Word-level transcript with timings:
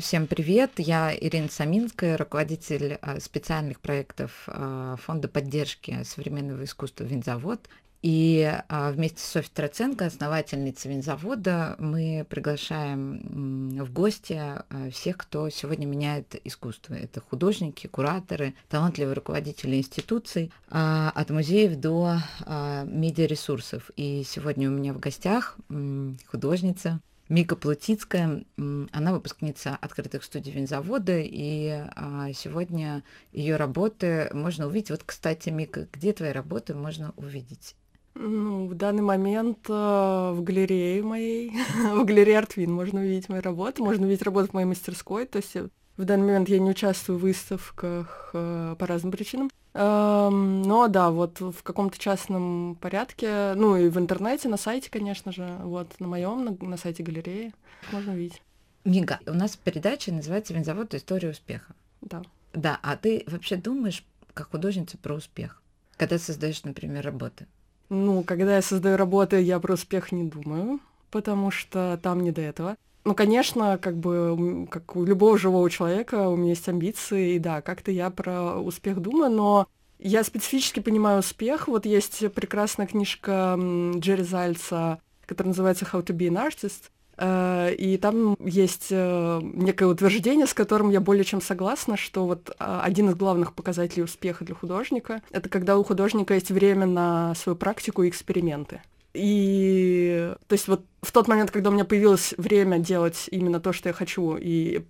Всем 0.00 0.26
привет! 0.26 0.72
Я 0.78 1.14
Ирина 1.14 1.48
Саминская, 1.50 2.16
руководитель 2.16 2.98
а, 3.02 3.20
специальных 3.20 3.80
проектов 3.80 4.44
а, 4.46 4.96
Фонда 4.96 5.28
поддержки 5.28 6.02
современного 6.04 6.64
искусства 6.64 7.04
«Винзавод». 7.04 7.68
И 8.00 8.50
а, 8.68 8.92
вместе 8.92 9.18
с 9.20 9.24
Софьей 9.24 9.52
Троценко, 9.52 10.06
основательницей 10.06 10.90
винзавода, 10.90 11.76
мы 11.78 12.26
приглашаем 12.30 13.78
в 13.84 13.92
гости 13.92 14.40
всех, 14.90 15.18
кто 15.18 15.50
сегодня 15.50 15.84
меняет 15.84 16.34
искусство. 16.44 16.94
Это 16.94 17.20
художники, 17.20 17.86
кураторы, 17.86 18.54
талантливые 18.70 19.14
руководители 19.14 19.76
институций, 19.76 20.50
от 20.70 21.28
музеев 21.28 21.76
до 21.76 22.16
медиаресурсов. 22.86 23.90
И 23.96 24.22
сегодня 24.26 24.70
у 24.70 24.72
меня 24.72 24.94
в 24.94 24.98
гостях 24.98 25.58
художница 26.26 27.00
Мика 27.30 27.54
Плутицкая, 27.54 28.44
она 28.56 29.12
выпускница 29.12 29.78
открытых 29.80 30.24
студий 30.24 30.52
винзавода, 30.52 31.16
и 31.16 31.84
а, 31.94 32.32
сегодня 32.34 33.04
ее 33.32 33.54
работы 33.54 34.28
можно 34.32 34.66
увидеть. 34.66 34.90
Вот, 34.90 35.04
кстати, 35.06 35.48
Мика, 35.48 35.86
где 35.92 36.12
твои 36.12 36.32
работы 36.32 36.74
можно 36.74 37.14
увидеть? 37.16 37.76
Ну, 38.14 38.66
в 38.66 38.74
данный 38.74 39.02
момент 39.02 39.58
э, 39.68 39.72
в 39.72 40.42
галерее 40.42 41.04
моей, 41.04 41.52
в 41.94 42.04
галерее 42.04 42.38
Артвин 42.38 42.72
можно 42.72 42.98
увидеть 42.98 43.28
мои 43.28 43.40
работы, 43.40 43.80
можно 43.80 44.06
увидеть 44.06 44.24
работы 44.24 44.48
в 44.48 44.54
моей 44.54 44.66
мастерской, 44.66 45.24
то 45.24 45.36
есть 45.36 45.54
в 45.96 46.04
данный 46.04 46.26
момент 46.26 46.48
я 46.48 46.58
не 46.58 46.70
участвую 46.70 47.20
в 47.20 47.22
выставках 47.22 48.30
э, 48.34 48.74
по 48.76 48.86
разным 48.88 49.12
причинам. 49.12 49.50
Эм, 49.72 50.62
но 50.62 50.88
да, 50.88 51.10
вот 51.10 51.40
в 51.40 51.62
каком-то 51.62 51.98
частном 51.98 52.76
порядке, 52.80 53.54
ну 53.54 53.76
и 53.76 53.88
в 53.88 53.98
интернете, 53.98 54.48
на 54.48 54.56
сайте, 54.56 54.90
конечно 54.90 55.30
же, 55.30 55.48
вот 55.62 55.88
на 56.00 56.08
моем, 56.08 56.44
на, 56.44 56.56
на 56.66 56.76
сайте 56.76 57.02
галереи 57.02 57.54
можно 57.92 58.12
увидеть. 58.12 58.42
Мига, 58.84 59.20
у 59.26 59.34
нас 59.34 59.56
передача 59.56 60.12
называется 60.12 60.54
«Винзавод. 60.54 60.94
История 60.94 61.30
успеха». 61.30 61.74
Да. 62.00 62.22
Да, 62.52 62.80
а 62.82 62.96
ты 62.96 63.24
вообще 63.26 63.56
думаешь 63.56 64.04
как 64.34 64.50
художница 64.50 64.98
про 64.98 65.14
успех, 65.14 65.62
когда 65.96 66.18
создаешь, 66.18 66.64
например, 66.64 67.04
работы? 67.04 67.46
Ну, 67.90 68.24
когда 68.24 68.56
я 68.56 68.62
создаю 68.62 68.96
работы, 68.96 69.40
я 69.40 69.60
про 69.60 69.74
успех 69.74 70.12
не 70.12 70.24
думаю, 70.24 70.80
потому 71.10 71.50
что 71.50 71.98
там 72.02 72.22
не 72.22 72.32
до 72.32 72.40
этого. 72.40 72.76
Ну, 73.04 73.14
конечно, 73.14 73.78
как 73.78 73.96
бы, 73.96 74.66
как 74.70 74.94
у 74.94 75.04
любого 75.04 75.38
живого 75.38 75.70
человека, 75.70 76.28
у 76.28 76.36
меня 76.36 76.50
есть 76.50 76.68
амбиции, 76.68 77.34
и 77.34 77.38
да, 77.38 77.62
как-то 77.62 77.90
я 77.90 78.10
про 78.10 78.60
успех 78.60 79.00
думаю, 79.00 79.30
но 79.30 79.66
я 79.98 80.22
специфически 80.22 80.80
понимаю 80.80 81.20
успех. 81.20 81.68
Вот 81.68 81.86
есть 81.86 82.30
прекрасная 82.32 82.86
книжка 82.86 83.58
Джерри 83.96 84.22
Зальца, 84.22 85.00
которая 85.26 85.50
называется 85.50 85.86
«How 85.90 86.04
to 86.04 86.14
be 86.14 86.28
an 86.28 86.48
artist», 86.48 86.90
э, 87.16 87.74
и 87.74 87.96
там 87.96 88.36
есть 88.38 88.88
э, 88.90 89.40
некое 89.42 89.86
утверждение, 89.86 90.46
с 90.46 90.52
которым 90.54 90.90
я 90.90 91.00
более 91.00 91.24
чем 91.24 91.40
согласна, 91.40 91.96
что 91.96 92.26
вот 92.26 92.54
а, 92.58 92.82
один 92.82 93.08
из 93.10 93.14
главных 93.14 93.54
показателей 93.54 94.02
успеха 94.02 94.44
для 94.44 94.54
художника— 94.54 95.22
это 95.30 95.48
когда 95.48 95.78
у 95.78 95.84
художника 95.84 96.34
есть 96.34 96.50
время 96.50 96.86
на 96.86 97.34
свою 97.34 97.56
практику 97.56 98.02
и 98.02 98.08
эксперименты. 98.08 98.82
И 99.14 100.34
то 100.46 100.52
есть 100.52 100.68
вот 100.68 100.84
в 101.02 101.12
тот 101.12 101.28
момент, 101.28 101.50
когда 101.50 101.70
у 101.70 101.72
меня 101.72 101.84
появилось 101.84 102.34
время 102.36 102.78
делать 102.78 103.28
именно 103.30 103.60
то, 103.60 103.72
что 103.72 103.88
я 103.88 103.92
хочу, 103.92 104.36
и 104.36 104.84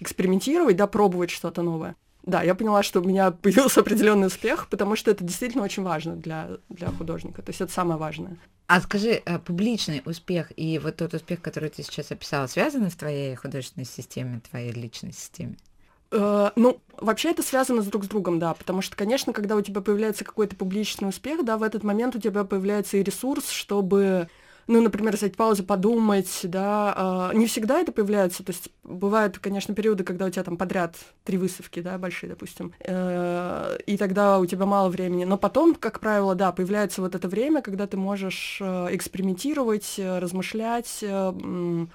экспериментировать, 0.00 0.76
да, 0.76 0.86
пробовать 0.86 1.30
что-то 1.30 1.62
новое, 1.62 1.96
да, 2.24 2.42
я 2.42 2.54
поняла, 2.54 2.82
что 2.82 3.00
у 3.00 3.04
меня 3.04 3.30
появился 3.42 3.80
определенный 3.80 4.26
успех, 4.26 4.68
потому 4.68 4.96
что 4.96 5.10
это 5.10 5.24
действительно 5.24 5.64
очень 5.64 5.82
важно 5.82 6.16
для, 6.16 6.58
для 6.68 6.88
художника. 6.88 7.42
То 7.42 7.50
есть 7.50 7.60
это 7.60 7.72
самое 7.72 7.98
важное. 7.98 8.36
А 8.66 8.82
скажи, 8.82 9.22
э, 9.24 9.38
публичный 9.38 10.02
успех 10.04 10.52
и 10.56 10.78
вот 10.78 10.96
тот 10.96 11.14
успех, 11.14 11.40
который 11.40 11.70
ты 11.70 11.82
сейчас 11.82 12.12
описала, 12.12 12.46
связаны 12.46 12.90
с 12.90 12.96
твоей 12.96 13.34
художественной 13.34 13.86
системе, 13.86 14.42
твоей 14.50 14.72
личной 14.72 15.12
системе? 15.12 15.56
Э, 16.10 16.50
ну, 16.56 16.80
вообще 16.96 17.30
это 17.30 17.42
связано 17.42 17.82
с 17.82 17.86
друг 17.86 18.04
с 18.04 18.08
другом, 18.08 18.38
да, 18.38 18.54
потому 18.54 18.82
что, 18.82 18.96
конечно, 18.96 19.32
когда 19.32 19.56
у 19.56 19.60
тебя 19.62 19.80
появляется 19.80 20.24
какой-то 20.24 20.56
публичный 20.56 21.08
успех, 21.08 21.44
да, 21.44 21.58
в 21.58 21.62
этот 21.62 21.84
момент 21.84 22.16
у 22.16 22.20
тебя 22.20 22.44
появляется 22.44 22.96
и 22.96 23.02
ресурс, 23.02 23.50
чтобы 23.50 24.28
ну, 24.68 24.82
например, 24.82 25.16
взять 25.16 25.34
паузу, 25.34 25.64
подумать, 25.64 26.40
да, 26.44 27.30
э, 27.32 27.36
не 27.36 27.46
всегда 27.46 27.80
это 27.80 27.90
появляется, 27.90 28.44
то 28.44 28.52
есть 28.52 28.68
бывают, 28.84 29.38
конечно, 29.38 29.74
периоды, 29.74 30.04
когда 30.04 30.26
у 30.26 30.30
тебя 30.30 30.44
там 30.44 30.58
подряд 30.58 30.94
три 31.24 31.38
выставки, 31.38 31.80
да, 31.80 31.96
большие, 31.96 32.28
допустим, 32.28 32.74
э, 32.80 33.78
и 33.86 33.96
тогда 33.96 34.38
у 34.38 34.44
тебя 34.44 34.66
мало 34.66 34.90
времени, 34.90 35.24
но 35.24 35.38
потом, 35.38 35.74
как 35.74 36.00
правило, 36.00 36.34
да, 36.34 36.52
появляется 36.52 37.00
вот 37.00 37.14
это 37.14 37.28
время, 37.28 37.62
когда 37.62 37.86
ты 37.86 37.96
можешь 37.96 38.58
э, 38.60 38.88
экспериментировать, 38.90 39.94
э, 39.96 40.18
размышлять, 40.18 41.02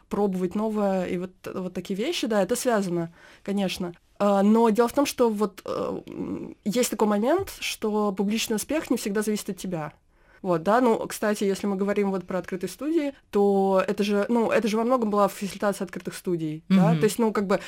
пробовать 0.10 0.56
новое, 0.56 1.06
и 1.06 1.20
вот, 1.20 1.32
вот 1.54 1.74
такие 1.74 1.96
вещи, 1.96 2.26
да, 2.26 2.42
это 2.42 2.56
связано, 2.56 3.14
конечно. 3.44 3.94
Э, 4.18 4.42
но 4.42 4.70
дело 4.72 4.88
в 4.88 4.94
том, 4.94 5.06
что 5.06 5.30
вот 5.30 5.64
есть 6.66 6.90
такой 6.90 7.08
момент, 7.08 7.54
что 7.60 8.12
публичный 8.12 8.56
успех 8.56 8.90
не 8.90 8.98
всегда 8.98 9.22
зависит 9.22 9.52
от 9.52 9.58
тебя. 9.58 9.94
Вот, 10.44 10.62
да, 10.62 10.82
ну, 10.82 10.98
кстати, 11.08 11.46
если 11.46 11.66
мы 11.68 11.76
говорим 11.78 12.12
вот 12.12 12.28
про 12.28 12.38
открытые 12.38 12.70
студии, 12.70 13.14
то 13.32 13.84
это 13.88 14.04
же, 14.04 14.26
ну, 14.28 14.52
это 14.52 14.68
же 14.68 14.78
во 14.78 14.84
многом 14.84 15.10
была 15.10 15.28
фасилитация 15.30 15.86
открытых 15.86 16.14
студий, 16.16 16.64
mm-hmm. 16.68 16.76
да, 16.76 16.96
то 16.96 17.04
есть, 17.06 17.18
ну, 17.18 17.32
как 17.32 17.48
бы 17.48 17.62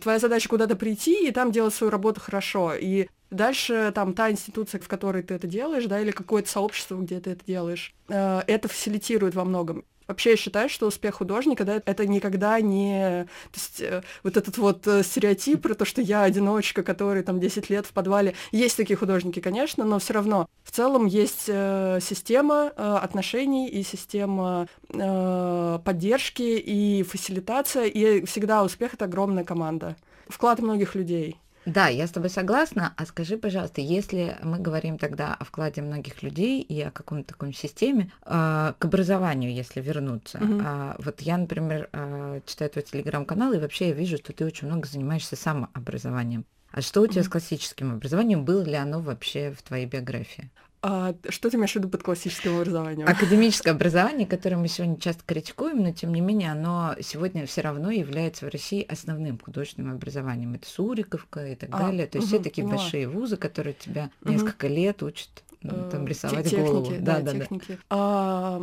твоя 0.00 0.18
задача 0.18 0.48
куда-то 0.48 0.76
прийти 0.76 1.28
и 1.28 1.32
там 1.32 1.52
делать 1.52 1.74
свою 1.74 1.90
работу 1.90 2.20
хорошо, 2.20 2.72
и 2.74 3.08
Дальше 3.30 3.92
там 3.94 4.14
та 4.14 4.28
институция, 4.32 4.80
в 4.80 4.88
которой 4.88 5.22
ты 5.22 5.34
это 5.34 5.46
делаешь, 5.46 5.84
да, 5.86 6.00
или 6.00 6.10
какое-то 6.10 6.50
сообщество, 6.50 6.96
где 6.96 7.20
ты 7.20 7.30
это 7.30 7.44
делаешь, 7.44 7.94
э, 8.08 8.42
это 8.48 8.66
фасилитирует 8.66 9.36
во 9.36 9.44
многом. 9.44 9.84
Вообще 10.10 10.30
я 10.30 10.36
считаю, 10.36 10.68
что 10.68 10.88
успех 10.88 11.14
художника, 11.14 11.64
да, 11.64 11.80
это 11.86 12.04
никогда 12.04 12.60
не... 12.60 13.28
То 13.52 13.60
есть 13.60 13.80
э, 13.80 14.02
вот 14.24 14.36
этот 14.36 14.58
вот 14.58 14.84
э, 14.88 15.04
стереотип 15.04 15.62
про 15.62 15.74
то, 15.74 15.84
что 15.84 16.02
я 16.02 16.24
одиночка, 16.24 16.82
который 16.82 17.22
там 17.22 17.38
10 17.38 17.70
лет 17.70 17.86
в 17.86 17.92
подвале. 17.92 18.34
Есть 18.50 18.76
такие 18.76 18.96
художники, 18.96 19.38
конечно, 19.38 19.84
но 19.84 20.00
все 20.00 20.14
равно 20.14 20.48
в 20.64 20.72
целом 20.72 21.06
есть 21.06 21.44
э, 21.46 22.00
система 22.02 22.70
отношений 22.70 23.68
и 23.68 23.84
система 23.84 24.66
поддержки 24.88 26.42
и 26.42 27.04
фасилитация, 27.04 27.84
и 27.84 28.24
всегда 28.24 28.64
успех— 28.64 28.94
это 28.94 29.04
огромная 29.04 29.44
команда. 29.44 29.94
Вклад 30.26 30.58
многих 30.58 30.96
людей. 30.96 31.36
Да, 31.66 31.88
я 31.88 32.06
с 32.06 32.10
тобой 32.10 32.30
согласна. 32.30 32.94
А 32.96 33.06
скажи, 33.06 33.36
пожалуйста, 33.36 33.80
если 33.80 34.36
мы 34.42 34.58
говорим 34.58 34.98
тогда 34.98 35.34
о 35.34 35.44
вкладе 35.44 35.82
многих 35.82 36.22
людей 36.22 36.62
и 36.62 36.80
о 36.80 36.90
каком-то 36.90 37.34
таком 37.34 37.52
системе, 37.52 38.10
э, 38.24 38.72
к 38.78 38.84
образованию, 38.84 39.52
если 39.52 39.80
вернуться. 39.80 40.38
Mm-hmm. 40.38 40.62
А, 40.64 40.96
вот 40.98 41.20
я, 41.20 41.36
например, 41.36 41.88
э, 41.92 42.40
читаю 42.46 42.70
твой 42.70 42.82
телеграм-канал, 42.82 43.52
и 43.52 43.58
вообще 43.58 43.88
я 43.88 43.94
вижу, 43.94 44.16
что 44.16 44.32
ты 44.32 44.44
очень 44.44 44.68
много 44.68 44.88
занимаешься 44.88 45.36
самообразованием. 45.36 46.44
А 46.72 46.80
что 46.82 47.02
у 47.02 47.06
тебя 47.06 47.22
mm-hmm. 47.22 47.24
с 47.24 47.28
классическим 47.28 47.92
образованием? 47.94 48.44
Было 48.44 48.62
ли 48.62 48.74
оно 48.74 49.00
вообще 49.00 49.52
в 49.52 49.62
твоей 49.62 49.86
биографии? 49.86 50.50
А 50.82 51.14
что 51.28 51.50
ты 51.50 51.56
имеешь 51.56 51.72
в 51.72 51.76
виду 51.76 51.88
под 51.88 52.02
классическим 52.02 52.56
образованием? 52.56 53.06
Академическое 53.06 53.74
образование, 53.74 54.26
которое 54.26 54.56
мы 54.56 54.68
сегодня 54.68 54.98
часто 54.98 55.22
критикуем, 55.26 55.82
но 55.82 55.92
тем 55.92 56.14
не 56.14 56.22
менее 56.22 56.52
оно 56.52 56.96
сегодня 57.00 57.44
все 57.46 57.60
равно 57.60 57.90
является 57.90 58.46
в 58.46 58.48
России 58.48 58.86
основным 58.88 59.38
художественным 59.38 59.94
образованием. 59.94 60.54
Это 60.54 60.66
Суриковка 60.66 61.48
и 61.48 61.54
так 61.54 61.68
а, 61.72 61.78
далее. 61.78 62.06
То 62.06 62.18
есть 62.18 62.28
угу, 62.28 62.36
все 62.36 62.42
такие 62.42 62.66
поняла. 62.66 62.82
большие 62.82 63.08
вузы, 63.08 63.36
которые 63.36 63.74
тебя 63.74 64.10
угу. 64.22 64.32
несколько 64.32 64.68
лет 64.68 65.02
учат 65.02 65.28
ну, 65.62 65.90
там 65.90 66.06
рисовать 66.06 66.48
техники, 66.48 66.66
голову. 66.66 66.92
Да, 67.00 67.20
да, 67.20 67.32
техники. 67.32 67.72
Да. 67.72 67.78
А, 67.90 68.58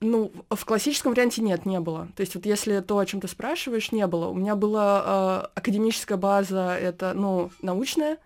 ну, 0.00 0.32
в 0.50 0.64
классическом 0.64 1.12
варианте 1.12 1.42
нет, 1.42 1.66
не 1.66 1.80
было. 1.80 2.08
То 2.16 2.22
есть 2.22 2.34
вот 2.34 2.46
если 2.46 2.80
то, 2.80 2.98
о 2.98 3.06
чем 3.06 3.20
ты 3.20 3.28
спрашиваешь, 3.28 3.92
не 3.92 4.06
было. 4.06 4.28
У 4.28 4.34
меня 4.34 4.56
была 4.56 5.48
э, 5.54 5.58
академическая 5.58 6.18
база, 6.18 6.76
это, 6.76 7.12
ну, 7.14 7.50
научная, 7.62 8.18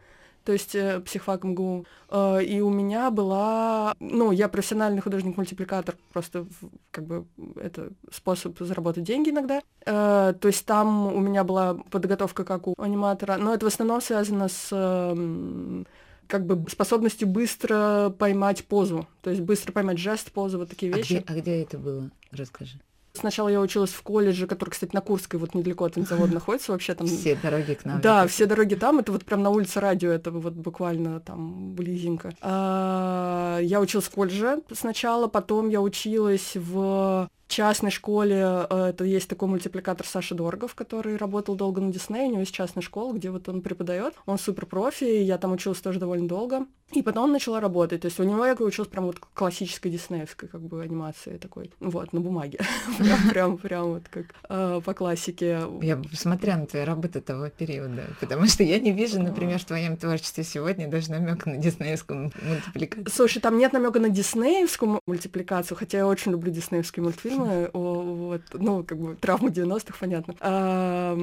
то 0.44 0.52
есть 0.52 0.74
э, 0.74 1.00
психфак 1.00 1.44
МГУ. 1.44 1.86
Э, 2.08 2.42
и 2.42 2.60
у 2.60 2.70
меня 2.70 3.10
была, 3.10 3.94
ну, 4.00 4.32
я 4.32 4.48
профессиональный 4.48 5.00
художник-мультипликатор, 5.00 5.96
просто 6.12 6.46
как 6.90 7.06
бы 7.06 7.26
это 7.56 7.90
способ 8.12 8.58
заработать 8.58 9.04
деньги 9.04 9.30
иногда. 9.30 9.60
Э, 9.86 10.34
то 10.38 10.48
есть 10.48 10.66
там 10.66 11.14
у 11.14 11.20
меня 11.20 11.44
была 11.44 11.74
подготовка 11.90 12.44
как 12.44 12.66
у 12.66 12.74
аниматора, 12.78 13.36
но 13.36 13.54
это 13.54 13.66
в 13.66 13.68
основном 13.68 14.00
связано 14.00 14.48
с 14.48 14.68
э, 14.72 15.84
как 16.26 16.46
бы 16.46 16.68
способностью 16.70 17.28
быстро 17.28 18.14
поймать 18.18 18.64
позу, 18.64 19.06
то 19.20 19.30
есть 19.30 19.42
быстро 19.42 19.72
поймать 19.72 19.98
жест, 19.98 20.32
позу, 20.32 20.58
вот 20.58 20.70
такие 20.70 20.92
вещи. 20.92 21.24
А 21.26 21.32
где, 21.32 21.38
а 21.38 21.40
где 21.40 21.62
это 21.62 21.78
было? 21.78 22.10
Расскажи. 22.30 22.80
Сначала 23.20 23.48
я 23.48 23.60
училась 23.60 23.90
в 23.90 24.02
колледже, 24.02 24.46
который, 24.46 24.70
кстати, 24.70 24.94
на 24.94 25.02
Курской, 25.02 25.38
вот 25.38 25.54
недалеко 25.54 25.84
от 25.84 25.94
завода 25.94 26.32
находится 26.34 26.72
вообще 26.72 26.94
там. 26.94 27.06
Все 27.06 27.36
дороги 27.36 27.74
к 27.74 27.84
нам. 27.84 28.00
Да, 28.00 28.26
все 28.26 28.46
дороги 28.46 28.74
там, 28.74 28.98
это 28.98 29.12
вот 29.12 29.26
прям 29.26 29.42
на 29.42 29.50
улице 29.50 29.80
радио, 29.80 30.10
это 30.10 30.30
вот 30.30 30.54
буквально 30.54 31.20
там 31.20 31.74
близенько. 31.74 32.32
А, 32.40 33.58
я 33.60 33.80
училась 33.80 34.06
в 34.06 34.10
колледже 34.10 34.62
сначала, 34.72 35.26
потом 35.28 35.68
я 35.68 35.82
училась 35.82 36.52
в 36.54 37.28
частной 37.50 37.90
школе, 37.90 38.66
э, 38.70 38.86
это 38.90 39.04
есть 39.04 39.28
такой 39.28 39.48
мультипликатор 39.48 40.06
Саша 40.06 40.34
Доргов, 40.34 40.74
который 40.74 41.16
работал 41.16 41.56
долго 41.56 41.80
на 41.80 41.92
Дисней, 41.92 42.28
у 42.28 42.30
него 42.30 42.40
есть 42.40 42.54
частная 42.54 42.82
школа, 42.82 43.12
где 43.12 43.30
вот 43.30 43.48
он 43.48 43.60
преподает, 43.60 44.14
он 44.26 44.38
супер 44.38 44.66
профи, 44.66 45.04
я 45.04 45.36
там 45.36 45.52
училась 45.52 45.80
тоже 45.80 45.98
довольно 45.98 46.28
долго, 46.28 46.66
и 46.92 47.02
потом 47.02 47.24
он 47.24 47.32
начала 47.32 47.60
работать, 47.60 48.02
то 48.02 48.06
есть 48.06 48.18
у 48.18 48.24
него 48.24 48.44
я 48.44 48.54
училась 48.54 48.90
прям 48.90 49.06
вот 49.06 49.18
классической 49.18 49.90
диснеевской 49.90 50.48
как 50.48 50.60
бы 50.60 50.82
анимации 50.82 51.36
такой, 51.36 51.72
вот, 51.80 52.12
на 52.12 52.20
бумаге, 52.20 52.60
прям, 53.30 53.58
прям 53.58 53.94
вот 53.94 54.08
как 54.08 54.26
э, 54.48 54.80
по 54.84 54.94
классике. 54.94 55.60
Я 55.82 56.00
смотря 56.12 56.56
на 56.56 56.66
твои 56.66 56.84
работы 56.84 57.20
того 57.20 57.48
периода, 57.48 58.06
потому 58.20 58.46
что 58.46 58.62
я 58.62 58.78
не 58.78 58.92
вижу, 58.92 59.22
например, 59.22 59.58
в 59.58 59.64
твоем 59.64 59.96
творчестве 59.96 60.44
сегодня 60.44 60.88
даже 60.88 61.10
намека 61.10 61.48
на 61.48 61.58
диснеевскую 61.58 62.32
мультипликацию. 62.42 63.10
Слушай, 63.14 63.40
там 63.40 63.58
нет 63.58 63.72
намека 63.72 63.98
на 63.98 64.08
диснеевскую 64.08 65.00
мультипликацию, 65.06 65.76
хотя 65.76 65.98
я 65.98 66.06
очень 66.06 66.32
люблю 66.32 66.52
диснеевские 66.52 67.04
мультфильмы, 67.04 67.39
вот, 67.72 68.42
ну, 68.52 68.84
как 68.84 68.98
бы 68.98 69.16
травму 69.16 69.48
90-х, 69.48 69.96
понятно. 69.98 70.34
А, 70.40 71.18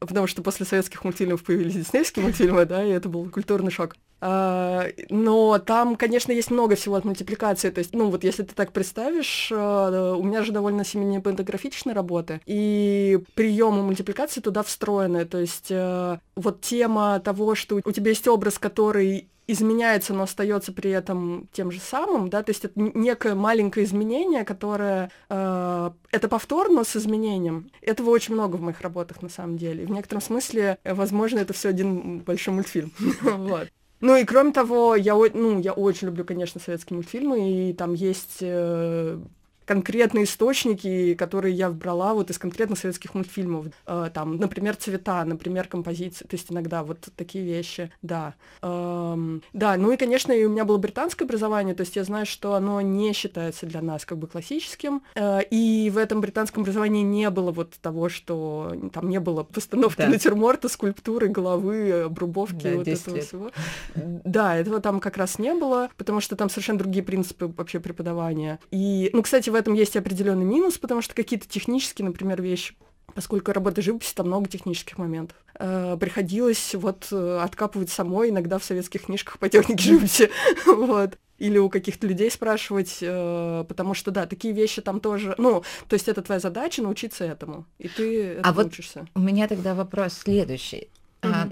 потому 0.00 0.26
что 0.26 0.42
после 0.42 0.66
советских 0.66 1.04
мультфильмов 1.04 1.42
появились 1.44 1.74
диснеевские 1.74 2.24
мультфильмы, 2.24 2.64
да, 2.64 2.84
и 2.84 2.90
это 2.90 3.08
был 3.08 3.28
культурный 3.30 3.70
шок. 3.70 3.96
А, 4.24 4.86
но 5.10 5.58
там, 5.58 5.96
конечно, 5.96 6.30
есть 6.30 6.52
много 6.52 6.76
всего 6.76 6.94
от 6.94 7.04
мультипликации. 7.04 7.70
То 7.70 7.80
есть, 7.80 7.92
ну, 7.92 8.08
вот 8.08 8.22
если 8.22 8.44
ты 8.44 8.54
так 8.54 8.72
представишь, 8.72 9.50
а, 9.52 10.14
у 10.14 10.22
меня 10.22 10.44
же 10.44 10.52
довольно 10.52 10.84
семейно-пентаграфичная 10.84 11.92
работа, 11.92 12.40
и 12.46 13.18
приемы 13.34 13.82
мультипликации 13.82 14.40
туда 14.40 14.62
встроены. 14.62 15.24
То 15.24 15.38
есть, 15.38 15.72
а, 15.72 16.20
вот 16.36 16.60
тема 16.60 17.18
того, 17.18 17.56
что 17.56 17.80
у 17.84 17.90
тебя 17.90 18.10
есть 18.10 18.28
образ, 18.28 18.60
который 18.60 19.28
изменяется, 19.46 20.14
но 20.14 20.22
остается 20.22 20.72
при 20.72 20.90
этом 20.90 21.48
тем 21.52 21.70
же 21.70 21.80
самым, 21.80 22.28
да, 22.28 22.42
то 22.42 22.50
есть 22.50 22.64
это 22.64 22.78
некое 22.78 23.34
маленькое 23.34 23.84
изменение, 23.84 24.44
которое 24.44 25.10
э, 25.28 25.90
это 26.10 26.28
повтор, 26.28 26.70
но 26.70 26.84
с 26.84 26.96
изменением. 26.96 27.70
Этого 27.80 28.10
очень 28.10 28.34
много 28.34 28.56
в 28.56 28.62
моих 28.62 28.80
работах 28.80 29.22
на 29.22 29.28
самом 29.28 29.56
деле. 29.56 29.84
В 29.86 29.90
некотором 29.90 30.22
смысле, 30.22 30.78
возможно, 30.84 31.38
это 31.38 31.52
все 31.52 31.70
один 31.70 32.20
большой 32.20 32.54
мультфильм. 32.54 32.92
вот. 33.22 33.68
Ну 34.00 34.16
и 34.16 34.24
кроме 34.24 34.52
того, 34.52 34.96
я, 34.96 35.14
ну, 35.14 35.60
я 35.60 35.72
очень 35.72 36.08
люблю, 36.08 36.24
конечно, 36.24 36.60
советские 36.60 36.96
мультфильмы, 36.96 37.70
и 37.70 37.72
там 37.72 37.94
есть 37.94 38.38
э, 38.40 39.18
конкретные 39.64 40.24
источники, 40.24 41.14
которые 41.14 41.54
я 41.54 41.70
брала 41.70 42.14
вот 42.14 42.30
из 42.30 42.38
конкретных 42.38 42.78
советских 42.78 43.14
мультфильмов. 43.14 43.66
Э, 43.86 44.10
там, 44.12 44.36
например, 44.36 44.76
цвета, 44.76 45.24
например, 45.24 45.68
композиции, 45.68 46.24
то 46.24 46.34
есть 46.34 46.50
иногда 46.50 46.82
вот 46.82 47.08
такие 47.16 47.44
вещи, 47.44 47.90
да. 48.02 48.34
Эм, 48.62 49.42
да, 49.52 49.76
ну 49.76 49.92
и, 49.92 49.96
конечно, 49.96 50.32
и 50.32 50.44
у 50.44 50.50
меня 50.50 50.64
было 50.64 50.78
британское 50.78 51.26
образование, 51.26 51.74
то 51.74 51.82
есть 51.82 51.96
я 51.96 52.04
знаю, 52.04 52.26
что 52.26 52.54
оно 52.54 52.80
не 52.80 53.12
считается 53.12 53.66
для 53.66 53.82
нас 53.82 54.04
как 54.04 54.18
бы 54.18 54.26
классическим, 54.26 55.02
э, 55.14 55.42
и 55.50 55.90
в 55.90 55.98
этом 55.98 56.20
британском 56.20 56.62
образовании 56.62 57.02
не 57.02 57.30
было 57.30 57.50
вот 57.52 57.74
того, 57.80 58.08
что 58.08 58.74
там 58.92 59.08
не 59.08 59.20
было 59.20 59.42
постановки 59.42 59.98
да. 59.98 60.08
натюрморта, 60.08 60.68
скульптуры, 60.68 61.28
головы, 61.28 62.02
обрубовки, 62.02 62.64
да, 62.64 62.76
вот 62.76 62.88
этого 62.88 63.14
лет. 63.16 63.24
всего. 63.24 63.50
Да, 63.94 64.56
этого 64.56 64.80
там 64.80 65.00
как 65.00 65.16
раз 65.16 65.38
не 65.38 65.54
было, 65.54 65.90
потому 65.96 66.20
что 66.20 66.36
там 66.36 66.48
совершенно 66.48 66.78
другие 66.78 67.04
принципы 67.04 67.52
вообще 67.56 67.80
преподавания. 67.80 68.58
И, 68.70 69.10
ну, 69.12 69.22
кстати, 69.22 69.50
в 69.52 69.54
этом 69.54 69.74
есть 69.74 69.96
определенный 69.96 70.44
минус, 70.44 70.78
потому 70.78 71.02
что 71.02 71.14
какие-то 71.14 71.46
технические, 71.48 72.06
например, 72.06 72.42
вещи 72.42 72.74
поскольку 73.14 73.52
работа 73.52 73.82
живописи, 73.82 74.14
там 74.14 74.26
много 74.26 74.48
технических 74.48 74.98
моментов. 74.98 75.36
Э, 75.58 75.96
приходилось 76.00 76.74
вот 76.74 77.08
э, 77.10 77.38
откапывать 77.42 77.90
самой 77.90 78.30
иногда 78.30 78.58
в 78.58 78.64
советских 78.64 79.02
книжках 79.02 79.38
по 79.38 79.48
технике 79.48 79.82
живописи, 79.82 80.30
вот. 80.66 81.18
Или 81.38 81.58
у 81.58 81.68
каких-то 81.68 82.06
людей 82.06 82.30
спрашивать, 82.30 82.98
э, 83.00 83.64
потому 83.68 83.94
что, 83.94 84.10
да, 84.10 84.26
такие 84.26 84.54
вещи 84.54 84.80
там 84.80 85.00
тоже, 85.00 85.34
ну, 85.38 85.62
то 85.88 85.94
есть 85.94 86.08
это 86.08 86.22
твоя 86.22 86.40
задача 86.40 86.82
научиться 86.82 87.24
этому, 87.24 87.66
и 87.78 87.88
ты 87.88 88.34
а 88.42 88.52
вот 88.52 88.72
у 89.14 89.20
меня 89.20 89.48
тогда 89.48 89.74
вопрос 89.74 90.14
следующий. 90.14 90.88